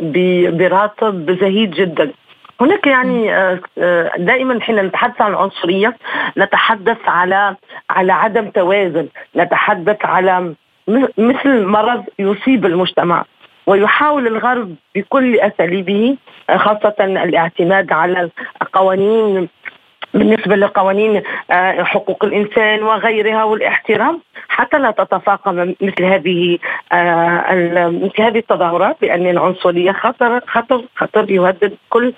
براتب 0.58 1.38
زهيد 1.40 1.70
جدا. 1.70 2.12
هناك 2.60 2.86
يعني 2.86 3.34
آه، 3.34 3.60
آه، 3.78 4.10
دائما 4.16 4.60
حين 4.60 4.76
نتحدث 4.76 5.22
عن 5.22 5.30
العنصريه 5.30 5.96
نتحدث 6.38 6.98
على 7.06 7.56
على 7.90 8.12
عدم 8.12 8.50
توازن، 8.50 9.08
نتحدث 9.36 10.04
على 10.04 10.54
مثل 11.18 11.64
مرض 11.66 12.04
يصيب 12.18 12.66
المجتمع 12.66 13.24
ويحاول 13.66 14.26
الغرب 14.26 14.74
بكل 14.94 15.36
أساليبه 15.36 16.16
خاصة 16.56 16.94
الاعتماد 17.00 17.92
على 17.92 18.30
القوانين 18.62 19.48
بالنسبة 20.14 20.56
لقوانين 20.56 21.22
آه، 21.50 21.82
حقوق 21.82 22.24
الإنسان 22.24 22.82
وغيرها 22.82 23.44
والاحترام 23.44 24.20
حتى 24.48 24.78
لا 24.78 24.90
تتفاقم 24.90 25.74
مثل 25.80 26.04
هذه 26.04 26.58
آه، 26.92 27.88
مثل 27.88 28.22
هذه 28.22 28.38
التظاهرات 28.38 28.96
لأن 29.02 29.26
العنصرية 29.26 29.92
خطر 29.92 30.40
خطر 30.46 30.84
خطر 30.96 31.30
يهدد 31.30 31.76
كل 31.90 32.12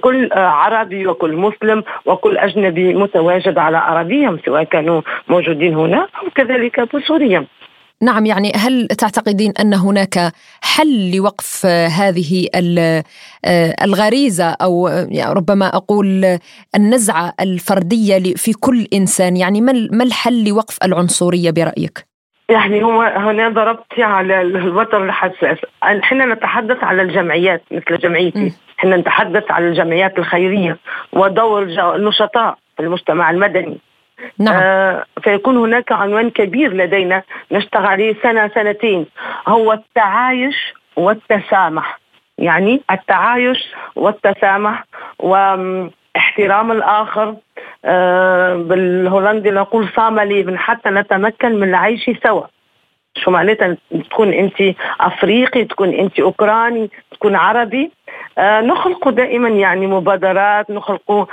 كل 0.00 0.32
آه، 0.32 0.46
عربي 0.46 1.06
وكل 1.06 1.36
مسلم 1.36 1.84
وكل 2.06 2.38
أجنبي 2.38 2.94
متواجد 2.94 3.58
على 3.58 3.78
أراضيهم 3.78 4.38
سواء 4.44 4.64
كانوا 4.64 5.02
موجودين 5.28 5.74
هنا 5.74 6.08
أو 6.22 6.30
كذلك 6.34 6.94
بسوريا 6.96 7.44
نعم 8.02 8.26
يعني 8.26 8.52
هل 8.56 8.86
تعتقدين 8.86 9.52
أن 9.60 9.74
هناك 9.74 10.32
حل 10.62 11.16
لوقف 11.16 11.66
هذه 11.66 12.48
الغريزة؟ 13.84 14.50
أو 14.50 14.88
ربما 15.28 15.76
أقول 15.76 16.38
النزعة 16.76 17.32
الفردية 17.40 18.34
في 18.34 18.52
كل 18.52 18.86
إنسان. 18.94 19.36
يعني 19.36 19.60
ما 19.60 20.04
الحل 20.04 20.48
لوقف 20.48 20.78
العنصرية 20.84 21.50
برأيك؟ 21.50 22.06
يعني 22.48 22.84
هو 22.84 23.02
هنا 23.02 23.48
ضربت 23.48 23.98
على 23.98 24.40
الوتر 24.40 25.04
الحساس 25.04 25.58
حين 25.82 26.28
نتحدث 26.28 26.84
على 26.84 27.02
الجمعيات 27.02 27.62
مثل 27.70 27.98
جمعيتي. 27.98 28.52
حين 28.76 28.94
نتحدث 28.94 29.50
على 29.50 29.68
الجمعيات 29.68 30.18
الخيرية 30.18 30.78
ودور 31.12 31.62
النشطاء 31.96 32.58
في 32.76 32.82
المجتمع 32.82 33.30
المدني. 33.30 33.78
نعم. 34.38 34.56
آه 34.62 35.04
فيكون 35.22 35.56
هناك 35.56 35.92
عنوان 35.92 36.30
كبير 36.30 36.72
لدينا. 36.72 37.22
نشتغل 37.52 37.86
عليه 37.86 38.14
سنة 38.22 38.48
سنتين. 38.48 39.06
هو 39.48 39.72
التعايش 39.72 40.74
والتسامح. 40.96 41.98
يعني 42.38 42.82
التعايش 42.90 43.74
والتسامح 43.96 44.84
واحترام 45.18 46.72
الآخر. 46.72 47.36
آه 47.84 48.54
بالهولندي 48.54 49.50
نقول 49.50 49.88
صامليبن 49.96 50.58
حتى 50.58 50.90
نتمكن 50.90 51.54
من 51.54 51.68
العيش 51.68 52.10
سوا. 52.24 52.46
شو 53.16 53.30
معناتها؟ 53.30 53.76
تكون 54.10 54.32
أنت 54.32 54.74
أفريقي 55.00 55.64
تكون 55.64 55.94
أنت 55.94 56.20
أوكراني 56.20 56.90
تكون 57.10 57.36
عربي. 57.36 57.90
آه 58.38 58.60
نخلق 58.60 59.08
دائما 59.08 59.48
يعني 59.48 59.86
مبادرات 59.86 60.70
نخلق 60.70 61.28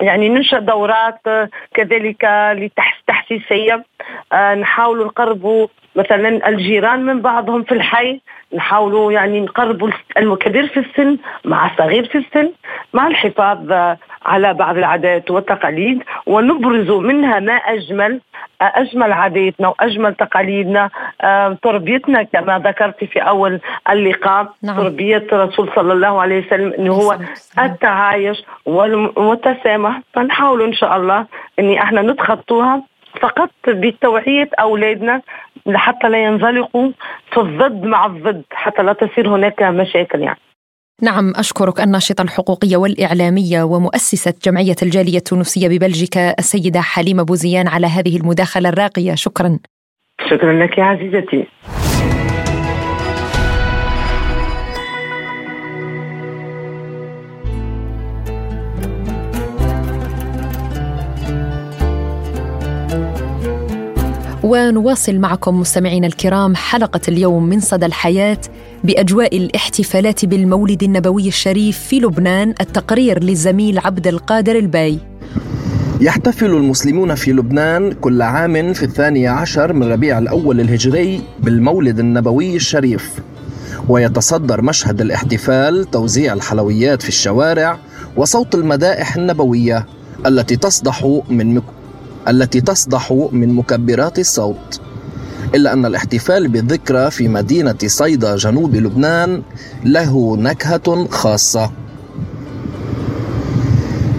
يعني 0.00 0.28
ننشا 0.28 0.58
دورات 0.58 1.20
آه 1.26 1.48
كذلك 1.74 2.24
لتحسيسيه 2.52 3.84
آه 4.32 4.54
نحاول 4.54 5.06
نقربوا 5.06 5.66
مثلا 5.96 6.48
الجيران 6.48 7.04
من 7.04 7.20
بعضهم 7.20 7.62
في 7.62 7.72
الحي. 7.72 8.20
نحاولوا 8.54 9.12
يعني 9.12 9.40
نقربوا 9.40 9.90
الكبير 10.18 10.66
في 10.66 10.80
السن 10.80 11.18
مع 11.44 11.66
الصغير 11.72 12.04
في 12.04 12.18
السن 12.18 12.52
مع 12.94 13.06
الحفاظ 13.06 13.72
على 14.26 14.54
بعض 14.54 14.76
العادات 14.76 15.30
والتقاليد. 15.30 16.02
ونبرز 16.26 16.90
منها 16.90 17.40
ما 17.40 17.52
أجمل 17.52 18.20
أجمل 18.60 19.12
عاداتنا 19.12 19.68
وأجمل 19.68 20.14
تقاليدنا 20.14 20.90
آه، 21.20 21.56
تربيتنا 21.62 22.22
كما 22.22 22.58
ذكرت 22.58 23.04
في 23.04 23.18
أول 23.20 23.60
اللقاء. 23.90 24.52
نعم. 24.62 24.76
تربية 24.76 25.26
الرسول 25.32 25.70
صلى 25.76 25.92
الله 25.92 26.20
عليه 26.20 26.46
وسلم 26.46 26.72
إنه 26.78 26.92
هو 26.92 27.18
التعايش 27.58 28.44
والتسامح. 28.66 29.85
فنحاول 30.14 30.62
إن 30.62 30.72
شاء 30.72 30.96
الله 30.96 31.26
إني 31.58 31.82
أحنا 31.82 32.02
نتخطوها 32.02 32.82
فقط 33.22 33.50
بتوعيه 33.68 34.48
أولادنا 34.60 35.22
لحتى 35.66 36.08
لا 36.08 36.24
ينزلقوا 36.24 36.90
في 37.32 37.40
الضد 37.40 37.82
مع 37.84 38.06
الضد 38.06 38.42
حتى 38.50 38.82
لا 38.82 38.92
تصير 38.92 39.28
هناك 39.28 39.62
مشاكل 39.62 40.20
يعني. 40.20 40.38
نعم 41.02 41.32
أشكرك 41.36 41.80
الناشطة 41.80 42.22
الحقوقية 42.22 42.76
والإعلامية 42.76 43.62
ومؤسسة 43.62 44.34
جمعية 44.44 44.76
الجالية 44.82 45.18
التونسية 45.18 45.68
ببلجيكا 45.68 46.34
السيدة 46.38 46.80
حليمة 46.80 47.22
بوزيان 47.22 47.68
على 47.68 47.86
هذه 47.86 48.16
المداخلة 48.16 48.68
الراقية. 48.68 49.14
شكرا. 49.14 49.58
شكرا 50.30 50.52
لك 50.52 50.78
يا 50.78 50.84
عزيزتي. 50.84 51.46
ونواصل 64.46 65.18
معكم 65.18 65.60
مستمعينا 65.60 66.06
الكرام 66.06 66.54
حلقة 66.54 67.00
اليوم 67.08 67.46
من 67.46 67.60
صدى 67.60 67.86
الحياة 67.86 68.38
بأجواء 68.84 69.36
الاحتفالات 69.36 70.24
بالمولد 70.24 70.82
النبوي 70.82 71.28
الشريف 71.28 71.78
في 71.78 72.00
لبنان 72.00 72.54
التقرير 72.60 73.22
للزميل 73.22 73.78
عبد 73.78 74.06
القادر 74.06 74.56
الباي. 74.56 74.98
يحتفل 76.00 76.46
المسلمون 76.46 77.14
في 77.14 77.32
لبنان 77.32 77.92
كل 77.92 78.22
عام 78.22 78.72
في 78.72 78.82
الثاني 78.82 79.28
عشر 79.28 79.72
من 79.72 79.92
ربيع 79.92 80.18
الأول 80.18 80.60
الهجري 80.60 81.20
بالمولد 81.40 81.98
النبوي 81.98 82.56
الشريف. 82.56 83.20
ويتصدر 83.88 84.62
مشهد 84.62 85.00
الاحتفال 85.00 85.90
توزيع 85.90 86.32
الحلويات 86.32 87.02
في 87.02 87.08
الشوارع 87.08 87.78
وصوت 88.16 88.54
المدائح 88.54 89.16
النبوية 89.16 89.86
التي 90.26 90.56
تصدح 90.56 91.20
من 91.30 91.54
التي 92.28 92.60
تصدح 92.60 93.28
من 93.32 93.54
مكبرات 93.54 94.18
الصوت 94.18 94.80
إلا 95.54 95.72
أن 95.72 95.86
الاحتفال 95.86 96.48
بالذكرى 96.48 97.10
في 97.10 97.28
مدينة 97.28 97.78
صيدا 97.86 98.36
جنوب 98.36 98.74
لبنان 98.74 99.42
له 99.84 100.36
نكهة 100.36 101.06
خاصة. 101.10 101.70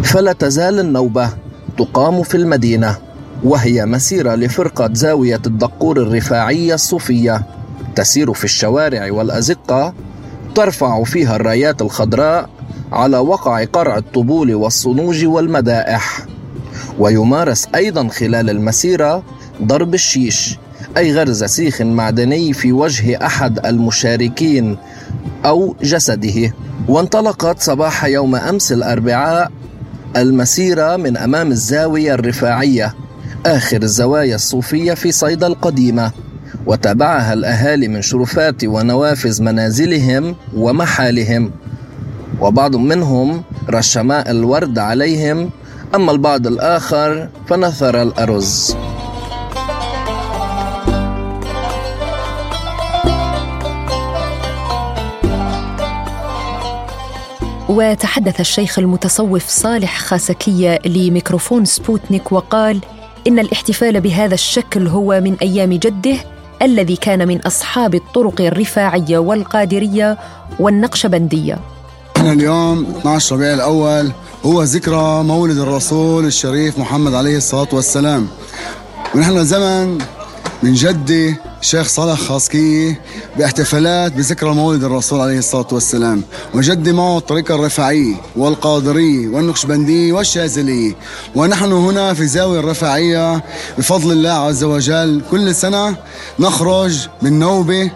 فلا 0.03 0.33
تزال 0.33 0.79
النوبة 0.79 1.29
تقام 1.77 2.23
في 2.23 2.35
المدينة 2.37 2.97
وهي 3.43 3.85
مسيرة 3.85 4.35
لفرقة 4.35 4.89
زاوية 4.93 5.41
الدقور 5.45 5.97
الرفاعية 6.01 6.73
الصوفية 6.73 7.45
تسير 7.95 8.33
في 8.33 8.43
الشوارع 8.43 9.11
والأزقة 9.11 9.93
ترفع 10.55 11.03
فيها 11.03 11.35
الرايات 11.35 11.81
الخضراء 11.81 12.49
على 12.91 13.17
وقع 13.17 13.63
قرع 13.63 13.97
الطبول 13.97 14.55
والصنوج 14.55 15.25
والمدائح. 15.25 16.25
ويمارس 16.99 17.67
أيضا 17.75 18.07
خلال 18.07 18.49
المسيرة 18.49 19.23
ضرب 19.63 19.93
الشيش 19.93 20.57
أي 20.97 21.13
غرز 21.13 21.43
سيخ 21.43 21.81
معدني 21.81 22.53
في 22.53 22.71
وجه 22.71 23.25
أحد 23.25 23.65
المشاركين 23.65 24.77
أو 25.45 25.75
جسده. 25.83 26.53
وانطلقت 26.87 27.59
صباح 27.59 28.05
يوم 28.05 28.35
أمس 28.35 28.71
الأربعاء 28.71 29.51
المسيرة 30.15 30.95
من 30.95 31.17
أمام 31.17 31.51
الزاوية 31.51 32.13
الرفاعية 32.13 32.95
آخر 33.45 33.81
الزوايا 33.81 34.35
الصوفية 34.35 34.93
في 34.93 35.11
صيدا 35.11 35.47
القديمة. 35.47 36.11
وتابعها 36.65 37.33
الأهالي 37.33 37.87
من 37.87 38.01
شرفات 38.01 38.63
ونوافذ 38.63 39.43
منازلهم 39.43 40.35
ومحالهم. 40.55 41.51
وبعض 42.41 42.75
منهم 42.75 43.43
رش 43.69 43.97
ماء 43.97 44.31
الورد 44.31 44.79
عليهم 44.79 45.49
أما 45.95 46.11
البعض 46.11 46.47
الآخر 46.47 47.29
فنثر 47.47 48.01
الأرز. 48.01 48.75
وتحدث 57.69 58.39
الشيخ 58.39 58.79
المتصوف 58.79 59.47
صالح 59.49 59.99
خاسكية 59.99 60.79
لميكروفون 60.85 61.65
سبوتنيك 61.65 62.31
وقال 62.31 62.79
إن 63.27 63.39
الاحتفال 63.39 64.01
بهذا 64.01 64.33
الشكل 64.33 64.87
هو 64.87 65.21
من 65.23 65.35
أيام 65.41 65.73
جده 65.73 66.15
الذي 66.61 66.95
كان 66.95 67.27
من 67.27 67.41
أصحاب 67.41 67.95
الطرق 67.95 68.41
الرفاعية 68.41 69.17
والقادرية 69.17 70.17
والنقشبندية. 70.59 71.59
إحنا 72.17 72.31
اليوم 72.31 72.85
12 72.99 73.35
ربيع 73.35 73.53
الأول 73.53 74.11
هو 74.45 74.63
ذكرى 74.63 75.23
مولد 75.23 75.57
الرسول 75.57 76.25
الشريف 76.25 76.79
محمد 76.79 77.13
عليه 77.13 77.37
الصلاة 77.37 77.67
والسلام. 77.73 78.27
ونحن 79.15 79.45
زمن 79.45 79.97
من 80.63 80.73
جدي 80.73 81.35
الشيخ 81.61 81.87
صالح 81.87 82.19
خاسكية 82.19 83.01
باحتفالات 83.37 84.13
بذكرى 84.13 84.53
مولد 84.53 84.83
الرسول 84.83 85.19
عليه 85.19 85.37
الصلاة 85.37 85.67
والسلام. 85.71 86.23
وجدي 86.53 86.93
معه 86.93 87.17
الطريقة 87.17 87.55
الرفاعية 87.55 88.15
والقادرية 88.35 89.27
والنقشبندية 89.27 90.13
والشاذلية 90.13 90.95
ونحن 91.35 91.71
هنا 91.71 92.13
في 92.13 92.27
زاوية 92.27 92.59
الرفاعية 92.59 93.43
بفضل 93.77 94.11
الله 94.11 94.29
عز 94.29 94.63
وجل. 94.63 95.21
كل 95.31 95.55
سنة 95.55 95.95
نخرج 96.39 97.07
من 97.21 97.39
نوبة 97.39 97.91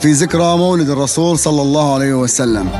في 0.00 0.12
ذكرى 0.12 0.56
مولد 0.56 0.90
الرسول 0.90 1.38
صلى 1.38 1.62
الله 1.62 1.94
عليه 1.94 2.14
وسلم. 2.14 2.70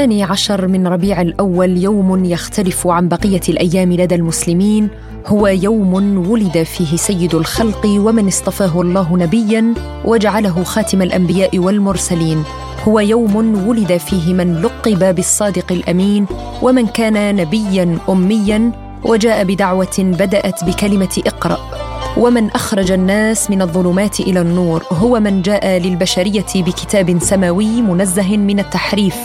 الثاني 0.00 0.22
عشر 0.22 0.68
من 0.68 0.86
ربيع 0.86 1.20
الأول 1.20 1.76
يوم 1.78 2.24
يختلف 2.24 2.86
عن 2.86 3.08
بقية 3.08 3.40
الأيام 3.48 3.92
لدى 3.92 4.14
المسلمين 4.14 4.88
هو 5.26 5.46
يوم 5.46 5.94
ولد 6.30 6.62
فيه 6.62 6.96
سيد 6.96 7.34
الخلق 7.34 7.86
ومن 7.86 8.26
اصطفاه 8.26 8.80
الله 8.80 9.16
نبيا 9.16 9.74
وجعله 10.04 10.64
خاتم 10.64 11.02
الأنبياء 11.02 11.58
والمرسلين. 11.58 12.42
هو 12.88 13.00
يوم 13.00 13.68
ولد 13.68 13.96
فيه 13.96 14.34
من 14.34 14.62
لقب 14.62 15.14
بالصادق 15.14 15.72
الأمين 15.72 16.26
ومن 16.62 16.86
كان 16.86 17.36
نبيا 17.36 17.98
أميا 18.08 18.72
وجاء 19.04 19.44
بدعوة 19.44 19.98
بدأت 19.98 20.64
بكلمة 20.64 21.22
اقرأ. 21.26 21.79
ومن 22.16 22.50
أخرج 22.50 22.92
الناس 22.92 23.50
من 23.50 23.62
الظلمات 23.62 24.20
إلى 24.20 24.40
النور 24.40 24.84
هو 24.92 25.20
من 25.20 25.42
جاء 25.42 25.66
للبشرية 25.78 26.46
بكتاب 26.54 27.18
سماوي 27.22 27.82
منزه 27.82 28.36
من 28.36 28.60
التحريف 28.60 29.16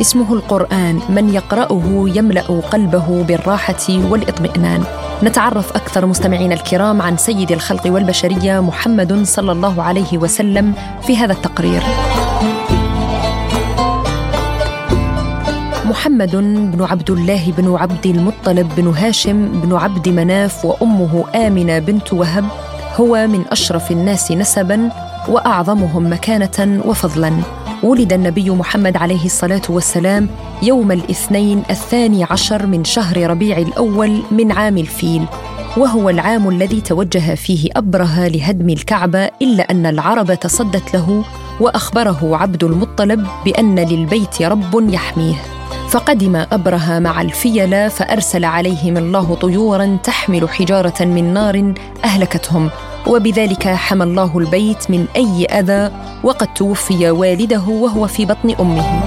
اسمه 0.00 0.34
القرآن 0.34 1.00
من 1.08 1.34
يقرأه 1.34 2.04
يملأ 2.14 2.60
قلبه 2.60 3.22
بالراحة 3.22 3.88
والاطمئنان. 3.88 4.84
نتعرف 5.22 5.72
أكثر 5.72 6.06
مستمعينا 6.06 6.54
الكرام 6.54 7.02
عن 7.02 7.16
سيد 7.16 7.52
الخلق 7.52 7.86
والبشرية 7.86 8.60
محمد 8.60 9.22
صلى 9.22 9.52
الله 9.52 9.82
عليه 9.82 10.18
وسلم 10.18 10.74
في 11.06 11.16
هذا 11.16 11.32
التقرير. 11.32 11.82
محمد 15.86 16.36
بن 16.76 16.82
عبد 16.82 17.10
الله 17.10 17.52
بن 17.52 17.74
عبد 17.74 18.06
المطلب 18.06 18.68
بن 18.76 18.86
هاشم 18.88 19.60
بن 19.60 19.76
عبد 19.76 20.08
مناف 20.08 20.64
وأمه 20.64 21.24
آمنة 21.34 21.78
بنت 21.78 22.12
وهب 22.12 22.44
هو 22.96 23.26
من 23.26 23.44
أشرف 23.50 23.90
الناس 23.90 24.32
نسبا 24.32 24.90
وأعظمهم 25.28 26.12
مكانة 26.12 26.82
وفضلا. 26.86 27.32
ولد 27.82 28.12
النبي 28.12 28.50
محمد 28.50 28.96
عليه 28.96 29.24
الصلاة 29.24 29.62
والسلام 29.68 30.28
يوم 30.62 30.92
الاثنين 30.92 31.62
الثاني 31.70 32.24
عشر 32.24 32.66
من 32.66 32.84
شهر 32.84 33.30
ربيع 33.30 33.58
الأول 33.58 34.22
من 34.30 34.52
عام 34.52 34.78
الفيل 34.78 35.24
وهو 35.76 36.10
العام 36.10 36.48
الذي 36.48 36.80
توجه 36.80 37.34
فيه 37.34 37.70
أبرهة 37.76 38.28
لهدم 38.28 38.70
الكعبة 38.70 39.30
إلا 39.42 39.70
أن 39.70 39.86
العرب 39.86 40.34
تصدت 40.34 40.94
له 40.94 41.24
وأخبره 41.60 42.36
عبد 42.36 42.64
المطلب 42.64 43.26
بأن 43.44 43.78
للبيت 43.78 44.42
رب 44.42 44.88
يحميه. 44.92 45.55
فقدم 45.96 46.36
ابرهه 46.52 46.98
مع 46.98 47.20
الفيله 47.20 47.88
فأرسل 47.88 48.44
عليهم 48.44 48.96
الله 48.96 49.34
طيورا 49.34 49.98
تحمل 50.04 50.48
حجارة 50.48 51.04
من 51.04 51.34
نار 51.34 51.74
أهلكتهم. 52.04 52.70
وبذلك 53.06 53.68
حمى 53.68 54.04
الله 54.04 54.38
البيت 54.38 54.90
من 54.90 55.06
أي 55.16 55.44
أذى 55.44 55.90
وقد 56.22 56.54
توفي 56.54 57.10
والده 57.10 57.62
وهو 57.68 58.06
في 58.06 58.24
بطن 58.24 58.54
أمه. 58.60 59.02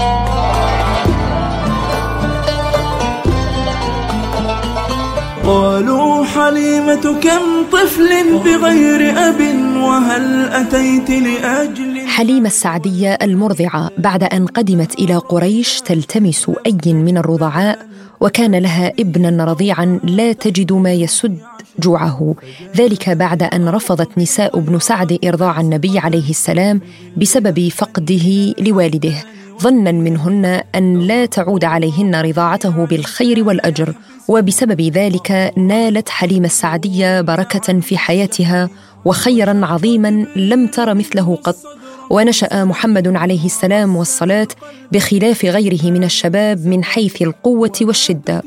قالوا 5.46 6.26
حليمة 6.26 7.20
كم 7.22 7.44
طفل 7.72 8.40
بغير 8.46 9.30
أب 9.30 9.42
وهل 9.78 10.50
أتيت 10.54 11.10
لأجل 11.10 11.89
حليمة 12.20 12.48
السعدية 12.48 13.18
المرضعة 13.22 13.92
بعد 13.98 14.24
أن 14.24 14.46
قدمت 14.46 15.00
إلى 15.00 15.16
قريش 15.16 15.82
تلتمس 15.82 16.52
أي 16.66 16.94
من 16.94 17.18
الرضعاء 17.18 17.88
وكان 18.22 18.56
لها 18.56 18.94
ابنا 19.00 19.46
رضيعا 19.46 20.00
لا 20.04 20.34
تجد 20.34 20.74
ما 20.74 20.94
يسد 20.94 21.38
جوعه. 21.80 22.36
ذلك 22.78 23.10
بعد 23.10 23.44
أن 23.44 23.70
رفضت 23.70 24.18
نساء 24.18 24.60
ابن 24.60 24.80
سعد 24.80 25.20
إرضاع 25.26 25.62
النبي 25.62 26.00
عليه 26.00 26.30
السلام 26.30 26.82
بسبب 27.18 27.70
فقده 27.70 28.54
لوالده. 28.60 29.16
ظنا 29.62 29.92
منهن 29.92 30.62
أن 30.76 31.00
لا 31.00 31.26
تعود 31.26 31.64
عليهن 31.64 32.16
رضاعته 32.16 32.86
بالخير 32.86 33.44
والأجر 33.44 33.94
وبسبب 34.28 34.82
ذلك 34.82 35.54
نالت 35.58 36.10
حليمة 36.10 36.46
السعدية 36.46 37.22
بركة 37.22 37.80
في 37.80 37.98
حياتها 37.98 38.70
وخيرا 39.06 39.66
عظيما 39.66 40.26
لم 40.36 40.68
تر 40.68 40.94
مثله 40.94 41.36
قط. 41.36 41.79
ونشأ 42.10 42.64
محمد 42.64 43.08
عليه 43.16 43.46
السلام 43.46 43.96
والصلاة 43.96 44.48
بخلاف 44.92 45.46
غيره 45.46 45.92
من 45.92 46.04
الشباب 46.04 46.66
من 46.66 46.84
حيث 46.84 47.22
القوة 47.22 47.72
والشدة. 47.82 48.44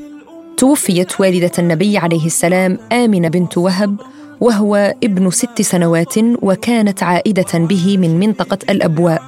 توفيت 0.56 1.20
والدة 1.20 1.52
النبي 1.58 1.98
عليه 1.98 2.26
السلام 2.26 2.78
آمنة 2.92 3.28
بنت 3.28 3.58
وهب 3.58 3.96
وهو 4.40 4.94
ابن 5.04 5.30
ست 5.30 5.62
سنوات 5.62 6.14
وكانت 6.18 7.02
عائدة 7.02 7.58
به 7.58 7.98
من 7.98 8.18
منطقة 8.18 8.58
الأبواء. 8.70 9.22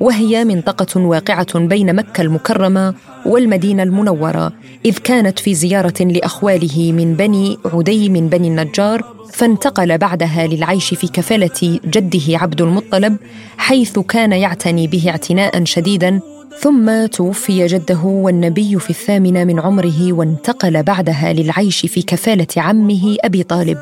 وهي 0.00 0.44
منطقة 0.44 1.00
واقعة 1.00 1.58
بين 1.58 1.94
مكة 1.94 2.22
المكرمة 2.22 2.94
والمدينة 3.26 3.82
المنورة 3.82 4.52
إذ 4.84 4.98
كانت 4.98 5.38
في 5.38 5.54
زيارة 5.54 6.02
لأخواله 6.02 6.92
من 6.92 7.14
بني 7.14 7.58
عدي 7.64 8.08
من 8.08 8.28
بني 8.28 8.48
النجار 8.48 9.02
فانتقل 9.32 9.98
بعدها 9.98 10.46
للعيش 10.46 10.94
في 10.94 11.08
كفالة 11.08 11.80
جده 11.84 12.38
عبد 12.38 12.60
المطلب 12.60 13.16
حيث 13.58 13.98
كان 13.98 14.32
يعتني 14.32 14.86
به 14.86 15.10
اعتناء 15.10 15.64
شديدا 15.64 16.20
ثم 16.60 17.06
توفي 17.06 17.66
جده 17.66 18.00
والنبي 18.04 18.78
في 18.78 18.90
الثامنة 18.90 19.44
من 19.44 19.60
عمره 19.60 20.12
وانتقل 20.12 20.82
بعدها 20.82 21.32
للعيش 21.32 21.86
في 21.86 22.02
كفالة 22.02 22.46
عمه 22.56 23.16
أبي 23.20 23.42
طالب 23.42 23.78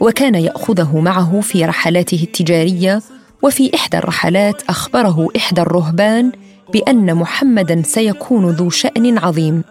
وكان 0.00 0.34
يأخذه 0.34 1.00
معه 1.00 1.40
في 1.40 1.64
رحلاته 1.64 2.22
التجارية 2.22 3.02
وفي 3.42 3.74
إحدى 3.74 3.98
الرحلات 3.98 4.62
أخبره 4.62 5.28
إحدى 5.36 5.60
الرهبان 5.60 6.32
بأن 6.72 7.14
محمدا 7.14 7.82
سيكون 7.82 8.50
ذو 8.50 8.70
شأن 8.70 9.18
عظيم. 9.18 9.64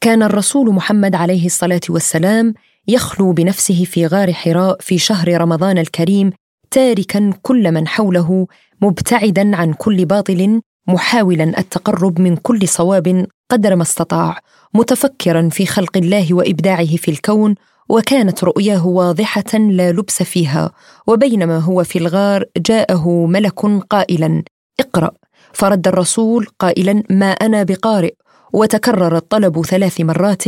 كان 0.00 0.22
الرسول 0.22 0.74
محمد 0.74 1.14
عليه 1.14 1.46
الصلاة 1.46 1.80
والسلام 1.88 2.54
يخلو 2.88 3.32
بنفسه 3.32 3.84
في 3.84 4.06
غار 4.06 4.32
حراء 4.32 4.76
في 4.80 4.98
شهر 4.98 5.40
رمضان 5.40 5.78
الكريم 5.78 6.32
تاركا 6.70 7.32
كل 7.42 7.72
من 7.72 7.88
حوله 7.88 8.46
مبتعدا 8.80 9.56
عن 9.56 9.72
كل 9.72 10.04
باطل 10.04 10.60
محاولا 10.88 11.58
التقرب 11.58 12.20
من 12.20 12.36
كل 12.36 12.68
صواب 12.68 13.26
قدر 13.50 13.76
ما 13.76 13.82
استطاع 13.82 14.38
متفكرا 14.74 15.48
في 15.48 15.66
خلق 15.66 15.96
الله 15.96 16.34
وإبداعه 16.34 16.96
في 16.96 17.10
الكون 17.10 17.54
وكانت 17.90 18.44
رؤياه 18.44 18.86
واضحة 18.86 19.58
لا 19.58 19.92
لبس 19.92 20.22
فيها 20.22 20.70
وبينما 21.06 21.58
هو 21.58 21.84
في 21.84 21.98
الغار 21.98 22.44
جاءه 22.56 23.26
ملك 23.26 23.60
قائلا 23.90 24.42
اقرأ. 24.80 25.10
فرد 25.52 25.88
الرسول 25.88 26.46
قائلا 26.58 27.02
ما 27.10 27.30
أنا 27.30 27.62
بقارئ. 27.62 28.14
وتكرر 28.52 29.16
الطلب 29.16 29.62
ثلاث 29.66 30.00
مرات 30.00 30.44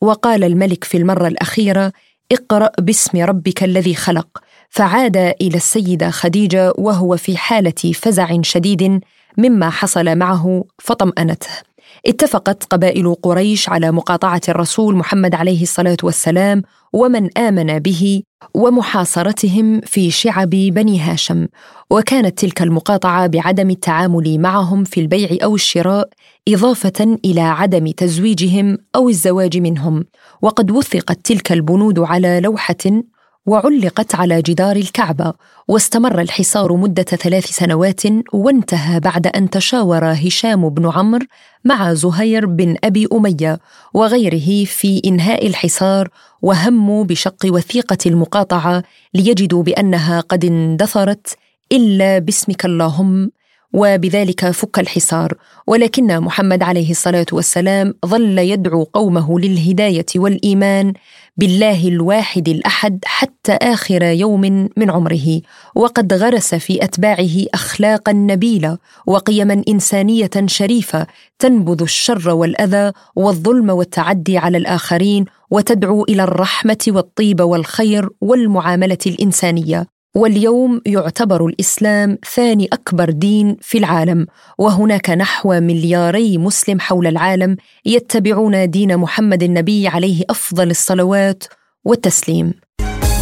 وقال 0.00 0.44
الملك 0.44 0.84
في 0.84 0.96
المرة 0.96 1.28
الأخيرة 1.28 1.92
اقرأ 2.32 2.70
باسم 2.80 3.18
ربك 3.18 3.64
الذي 3.64 3.94
خلق. 3.94 4.28
فعاد 4.70 5.16
إلى 5.16 5.56
السيدة 5.56 6.10
خديجة 6.10 6.72
وهو 6.78 7.16
في 7.16 7.36
حالة 7.36 7.92
فزع 7.94 8.42
شديد 8.42 9.00
مما 9.38 9.70
حصل 9.70 10.16
معه 10.18 10.64
فطمأنته. 10.78 11.73
اتفقت 12.06 12.64
قبائل 12.64 13.14
قريش 13.14 13.68
على 13.68 13.90
مقاطعة 13.90 14.40
الرسول 14.48 14.96
محمد 14.96 15.34
عليه 15.34 15.62
الصلاة 15.62 15.96
والسلام 16.02 16.62
ومن 16.92 17.38
آمن 17.38 17.78
به 17.78 18.22
ومحاصرتهم 18.54 19.80
في 19.80 20.10
شعب 20.10 20.50
بني 20.50 21.00
هاشم. 21.00 21.46
وكانت 21.90 22.38
تلك 22.38 22.62
المقاطعة 22.62 23.26
بعدم 23.26 23.70
التعامل 23.70 24.40
معهم 24.40 24.84
في 24.84 25.00
البيع 25.00 25.28
أو 25.44 25.54
الشراء 25.54 26.08
إضافة 26.48 27.18
إلى 27.24 27.40
عدم 27.40 27.90
تزويجهم 27.90 28.78
أو 28.96 29.08
الزواج 29.08 29.58
منهم. 29.58 30.04
وقد 30.42 30.70
وثقت 30.70 31.18
تلك 31.24 31.52
البنود 31.52 31.98
على 31.98 32.40
لوحة 32.40 33.02
وعلقت 33.46 34.14
على 34.14 34.42
جدار 34.42 34.76
الكعبة 34.76 35.32
واستمر 35.68 36.20
الحصار 36.20 36.76
مدة 36.76 37.02
ثلاث 37.02 37.46
سنوات 37.46 38.02
وانتهى 38.32 39.00
بعد 39.00 39.26
أن 39.26 39.50
تشاور 39.50 40.04
هشام 40.04 40.68
بن 40.68 40.90
عمرو 40.90 41.26
مع 41.64 41.94
زهير 41.94 42.46
بن 42.46 42.76
أبي 42.84 43.08
أمية 43.12 43.58
وغيره 43.94 44.64
في 44.64 45.02
إنهاء 45.04 45.46
الحصار 45.46 46.08
وهموا 46.42 47.04
بشق 47.04 47.46
وثيقة 47.46 47.98
المقاطعة 48.06 48.82
ليجدوا 49.14 49.62
بأنها 49.62 50.20
قد 50.20 50.44
اندثرت 50.44 51.36
إلا 51.72 52.18
باسمك 52.18 52.64
اللهم 52.64 53.30
وبذلك 53.74 54.50
فك 54.50 54.78
الحصار 54.78 55.34
ولكن 55.66 56.20
محمد 56.20 56.62
عليه 56.62 56.90
الصلاة 56.90 57.26
والسلام 57.32 57.94
ظل 58.06 58.38
يدعو 58.38 58.82
قومه 58.82 59.40
للهداية 59.40 60.06
والإيمان 60.16 60.92
بالله 61.36 61.88
الواحد 61.88 62.48
الأحد 62.48 62.98
حتى 63.04 63.52
آخر 63.52 64.02
يوم 64.02 64.68
من 64.76 64.90
عمره 64.90 65.40
وقد 65.74 66.12
غرس 66.12 66.54
في 66.54 66.84
أتباعه 66.84 67.46
اخلاقا 67.54 68.12
نبيله 68.12 68.78
وقيما 69.06 69.62
إنسانية 69.68 70.30
شريفة 70.46 71.06
تنبذ 71.38 71.82
الشر 71.82 72.30
والأذى 72.30 72.92
والظلم 73.16 73.70
والتعدي 73.70 74.38
على 74.38 74.58
الآخرين 74.58 75.24
وتدعو 75.50 76.04
إلى 76.04 76.22
الرحمة 76.22 76.84
والطيب 76.88 77.40
والخير 77.40 78.08
والمعاملة 78.20 78.98
الإنسانية. 79.06 79.86
واليوم 80.16 80.80
يعتبر 80.86 81.46
الإسلام 81.46 82.18
ثاني 82.34 82.68
أكبر 82.72 83.10
دين 83.10 83.56
في 83.60 83.78
العالم 83.78 84.26
وهناك 84.58 85.10
نحو 85.10 85.60
ملياري 85.60 86.38
مسلم 86.38 86.80
حول 86.80 87.06
العالم 87.06 87.56
يتبعون 87.86 88.70
دين 88.70 88.96
محمد 88.96 89.42
النبي 89.42 89.88
عليه 89.88 90.24
أفضل 90.30 90.70
الصلوات 90.70 91.44
والتسليم. 91.84 92.54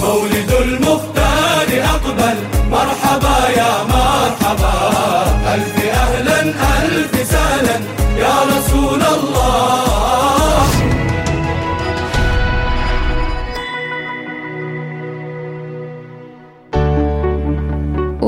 مولد 0.02 0.52
المختار 0.62 1.68
أقبل 1.94 2.38
مرحبا 2.70 3.48
يا 3.56 3.84
مرحبا. 3.84 4.74
ألف 5.54 5.76
أهلا 5.84 6.40
ألف 6.84 7.28
سهلا 7.30 7.76
يا 8.18 8.42
رسول 8.42 9.02
الله. 9.02 9.91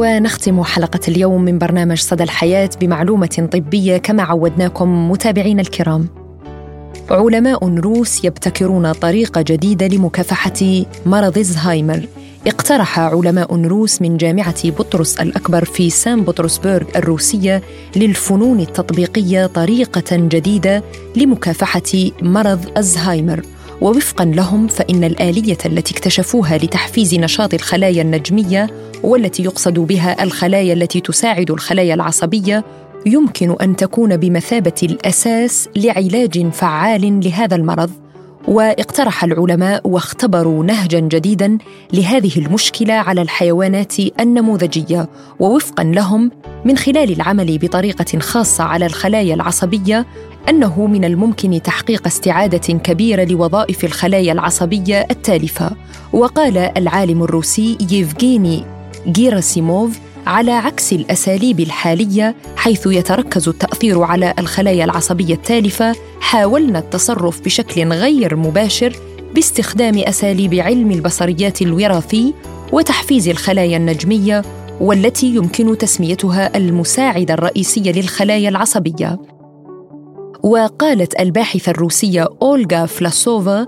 ونختم 0.05 0.63
حلقة 0.63 1.01
اليوم 1.09 1.43
من 1.43 1.59
برنامج 1.59 1.99
صدى 1.99 2.23
الحياة 2.23 2.71
بمعلومة 2.81 3.49
طبية 3.53 3.97
كما 3.97 4.23
عودناكم 4.23 5.11
متابعينا 5.11 5.63
الكرام. 5.63 6.09
علماء 7.11 7.79
روس 7.79 8.25
يبتكرون 8.25 8.93
طريقة 8.93 9.43
جديدة 9.43 9.87
لمكافحة 9.87 10.85
مرض 11.07 11.39
إلزهايمر. 11.39 12.09
اقترح 12.47 13.01
علماء 13.01 13.57
روس 13.57 14.03
من 14.03 14.17
جامعة 14.17 14.71
بطرس 14.71 15.21
الأكبر 15.21 15.65
في 15.65 15.91
سان 15.91 16.23
بطرسبرغ 16.25 16.87
الروسية 16.97 17.63
للفنون 17.97 18.61
التطبيقية 18.61 19.47
طريقة 19.47 20.17
جديدة 20.17 20.83
لمكافحة 21.17 22.11
مرض 22.23 22.79
إلزهايمر 22.79 23.43
ووفقا 23.81 24.25
لهم 24.25 24.67
فإن 24.67 25.05
الآلية 25.05 25.59
التي 25.67 25.95
اكتشفوها 25.95 26.57
لتحفيز 26.57 27.15
نشاط 27.15 27.55
الخلايا 27.55 28.03
النجمية 28.03 28.67
والتي 29.03 29.43
يقصد 29.43 29.79
بها 29.79 30.23
الخلايا 30.23 30.73
التي 30.73 31.01
تساعد 31.01 31.51
الخلايا 31.51 31.95
العصبية 31.95 32.65
يمكن 33.07 33.57
أن 33.61 33.77
تكون 33.77 34.17
بمثابة 34.17 34.75
الأساس 34.83 35.69
لعلاج 35.77 36.49
فعال 36.49 37.21
لهذا 37.25 37.57
المرض. 37.57 38.04
واقترح 38.49 39.25
العلماء 39.25 39.89
واختبروا 39.89 40.65
نهجا 40.65 41.01
جديدا 41.01 41.59
لهذه 41.93 42.39
المشكلة 42.39 42.95
على 42.95 43.23
الحيوانات 43.23 43.95
النموذجية 44.21 45.09
ووفقا 45.41 45.85
لهم 45.85 46.31
من 46.65 46.77
خلال 46.77 47.13
العمل 47.13 47.59
بطريقة 47.59 48.19
خاصة 48.19 48.65
على 48.65 48.87
الخلايا 48.87 49.35
العصبية 49.35 50.07
أنه 50.49 50.87
من 50.87 51.05
الممكن 51.05 51.63
تحقيق 51.63 52.07
استعادة 52.07 52.79
كبيرة 52.79 53.25
لوظائف 53.25 53.85
الخلايا 53.85 54.33
العصبية 54.33 55.07
التالفة. 55.11 55.71
وقال 56.13 56.59
العالم 56.59 57.23
الروسي 57.23 57.79
ييفغيني 57.91 58.65
جيراسيموف 59.09 59.99
على 60.27 60.53
عكس 60.53 60.93
الأساليب 60.93 61.61
الحالية 61.61 62.37
حيث 62.57 62.87
يتركز 62.87 63.49
التأثير 63.49 64.03
على 64.03 64.35
الخلايا 64.39 64.85
العصبية 64.85 65.35
التالفة 65.35 65.97
حاولنا 66.21 66.79
التصرف 66.79 67.41
بشكل 67.41 67.93
غير 67.93 68.37
مباشر 68.37 68.97
باستخدام 69.35 69.99
أساليب 69.99 70.55
علم 70.55 70.91
البصريات 70.91 71.63
الوراثي 71.63 72.35
وتحفيز 72.73 73.29
الخلايا 73.29 73.77
النجمية 73.77 74.43
والتي 74.81 75.27
يمكن 75.27 75.79
تسميتها 75.79 76.57
المساعدة 76.57 77.35
الرئيسية 77.35 77.93
للخلايا 77.93 78.49
العصبية. 78.49 79.19
وقالت 80.43 81.21
الباحثة 81.21 81.71
الروسية 81.71 82.29
أولغا 82.43 82.87
فلاسوفا 82.87 83.67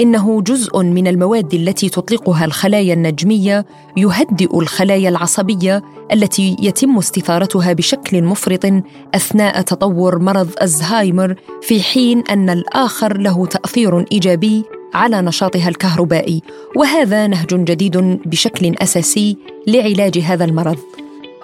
إنه 0.00 0.42
جزء 0.42 0.82
من 0.82 1.06
المواد 1.06 1.54
التي 1.54 1.88
تطلقها 1.88 2.44
الخلايا 2.44 2.94
النجمية 2.94 3.66
يهدئ 3.96 4.58
الخلايا 4.58 5.08
العصبية 5.08 5.82
التي 6.12 6.56
يتم 6.62 6.98
استثارتها 6.98 7.72
بشكل 7.72 8.22
مفرط 8.22 8.82
أثناء 9.14 9.60
تطور 9.60 10.18
مرض 10.18 10.48
ألزهايمر 10.62 11.34
في 11.62 11.82
حين 11.82 12.22
أن 12.30 12.50
الآخر 12.50 13.18
له 13.18 13.46
تأثير 13.46 14.04
إيجابي 14.12 14.64
على 14.94 15.22
نشاطها 15.22 15.68
الكهربائي. 15.68 16.42
وهذا 16.76 17.26
نهج 17.26 17.64
جديد 17.64 17.96
بشكل 18.26 18.74
أساسي 18.78 19.36
لعلاج 19.66 20.18
هذا 20.18 20.44
المرض. 20.44 20.78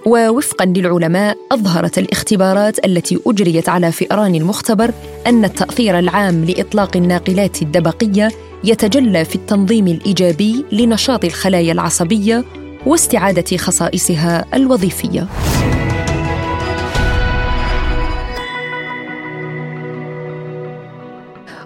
ووفقا 0.07 0.65
للعلماء 0.65 1.37
أظهرت 1.53 1.99
الاختبارات 1.99 2.87
التي 2.87 3.19
أجريت 3.27 3.69
على 3.69 3.93
فئران 3.93 4.35
المختبر 4.35 4.91
أن 5.27 5.45
التأثير 5.45 5.99
العام 5.99 6.45
لإطلاق 6.45 6.97
الناقلات 6.97 7.63
الدبقية 7.63 8.29
يتجلى 8.65 9.25
في 9.25 9.35
التنظيم 9.35 9.87
الإيجابي 9.87 10.65
لنشاط 10.73 11.25
الخلايا 11.25 11.73
العصبية 11.73 12.45
واستعادة 12.87 13.57
خصائصها 13.57 14.45
الوظيفية. 14.55 15.27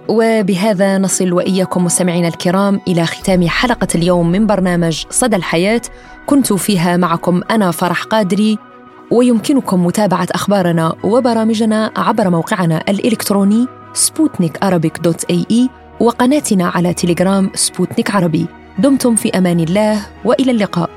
وبهذا 0.08 0.98
نصل 0.98 1.32
وإياكم 1.32 1.84
مستمعينا 1.84 2.28
الكرام 2.28 2.80
إلى 2.88 3.06
ختام 3.06 3.48
حلقة 3.48 3.88
اليوم 3.94 4.30
من 4.30 4.46
برنامج 4.46 5.04
صدى 5.10 5.36
الحياة. 5.36 5.80
كنت 6.26 6.52
فيها 6.52 6.96
معكم 6.96 7.40
أنا 7.50 7.70
فرح 7.70 8.02
قادري 8.02 8.58
ويمكنكم 9.10 9.86
متابعة 9.86 10.28
أخبارنا 10.30 10.94
وبرامجنا 11.04 11.90
عبر 11.96 12.30
موقعنا 12.30 12.84
الإلكتروني 12.88 13.66
سبوتنيك 13.94 14.58
dot 15.02 15.24
AE 15.24 15.70
وقناتنا 16.00 16.68
على 16.68 16.94
تليجرام 16.94 17.50
سبوتنيك 17.54 18.10
عربي. 18.14 18.46
دمتم 18.78 19.16
في 19.16 19.38
أمان 19.38 19.60
الله 19.60 20.00
وإلى 20.24 20.50
اللقاء. 20.50 20.90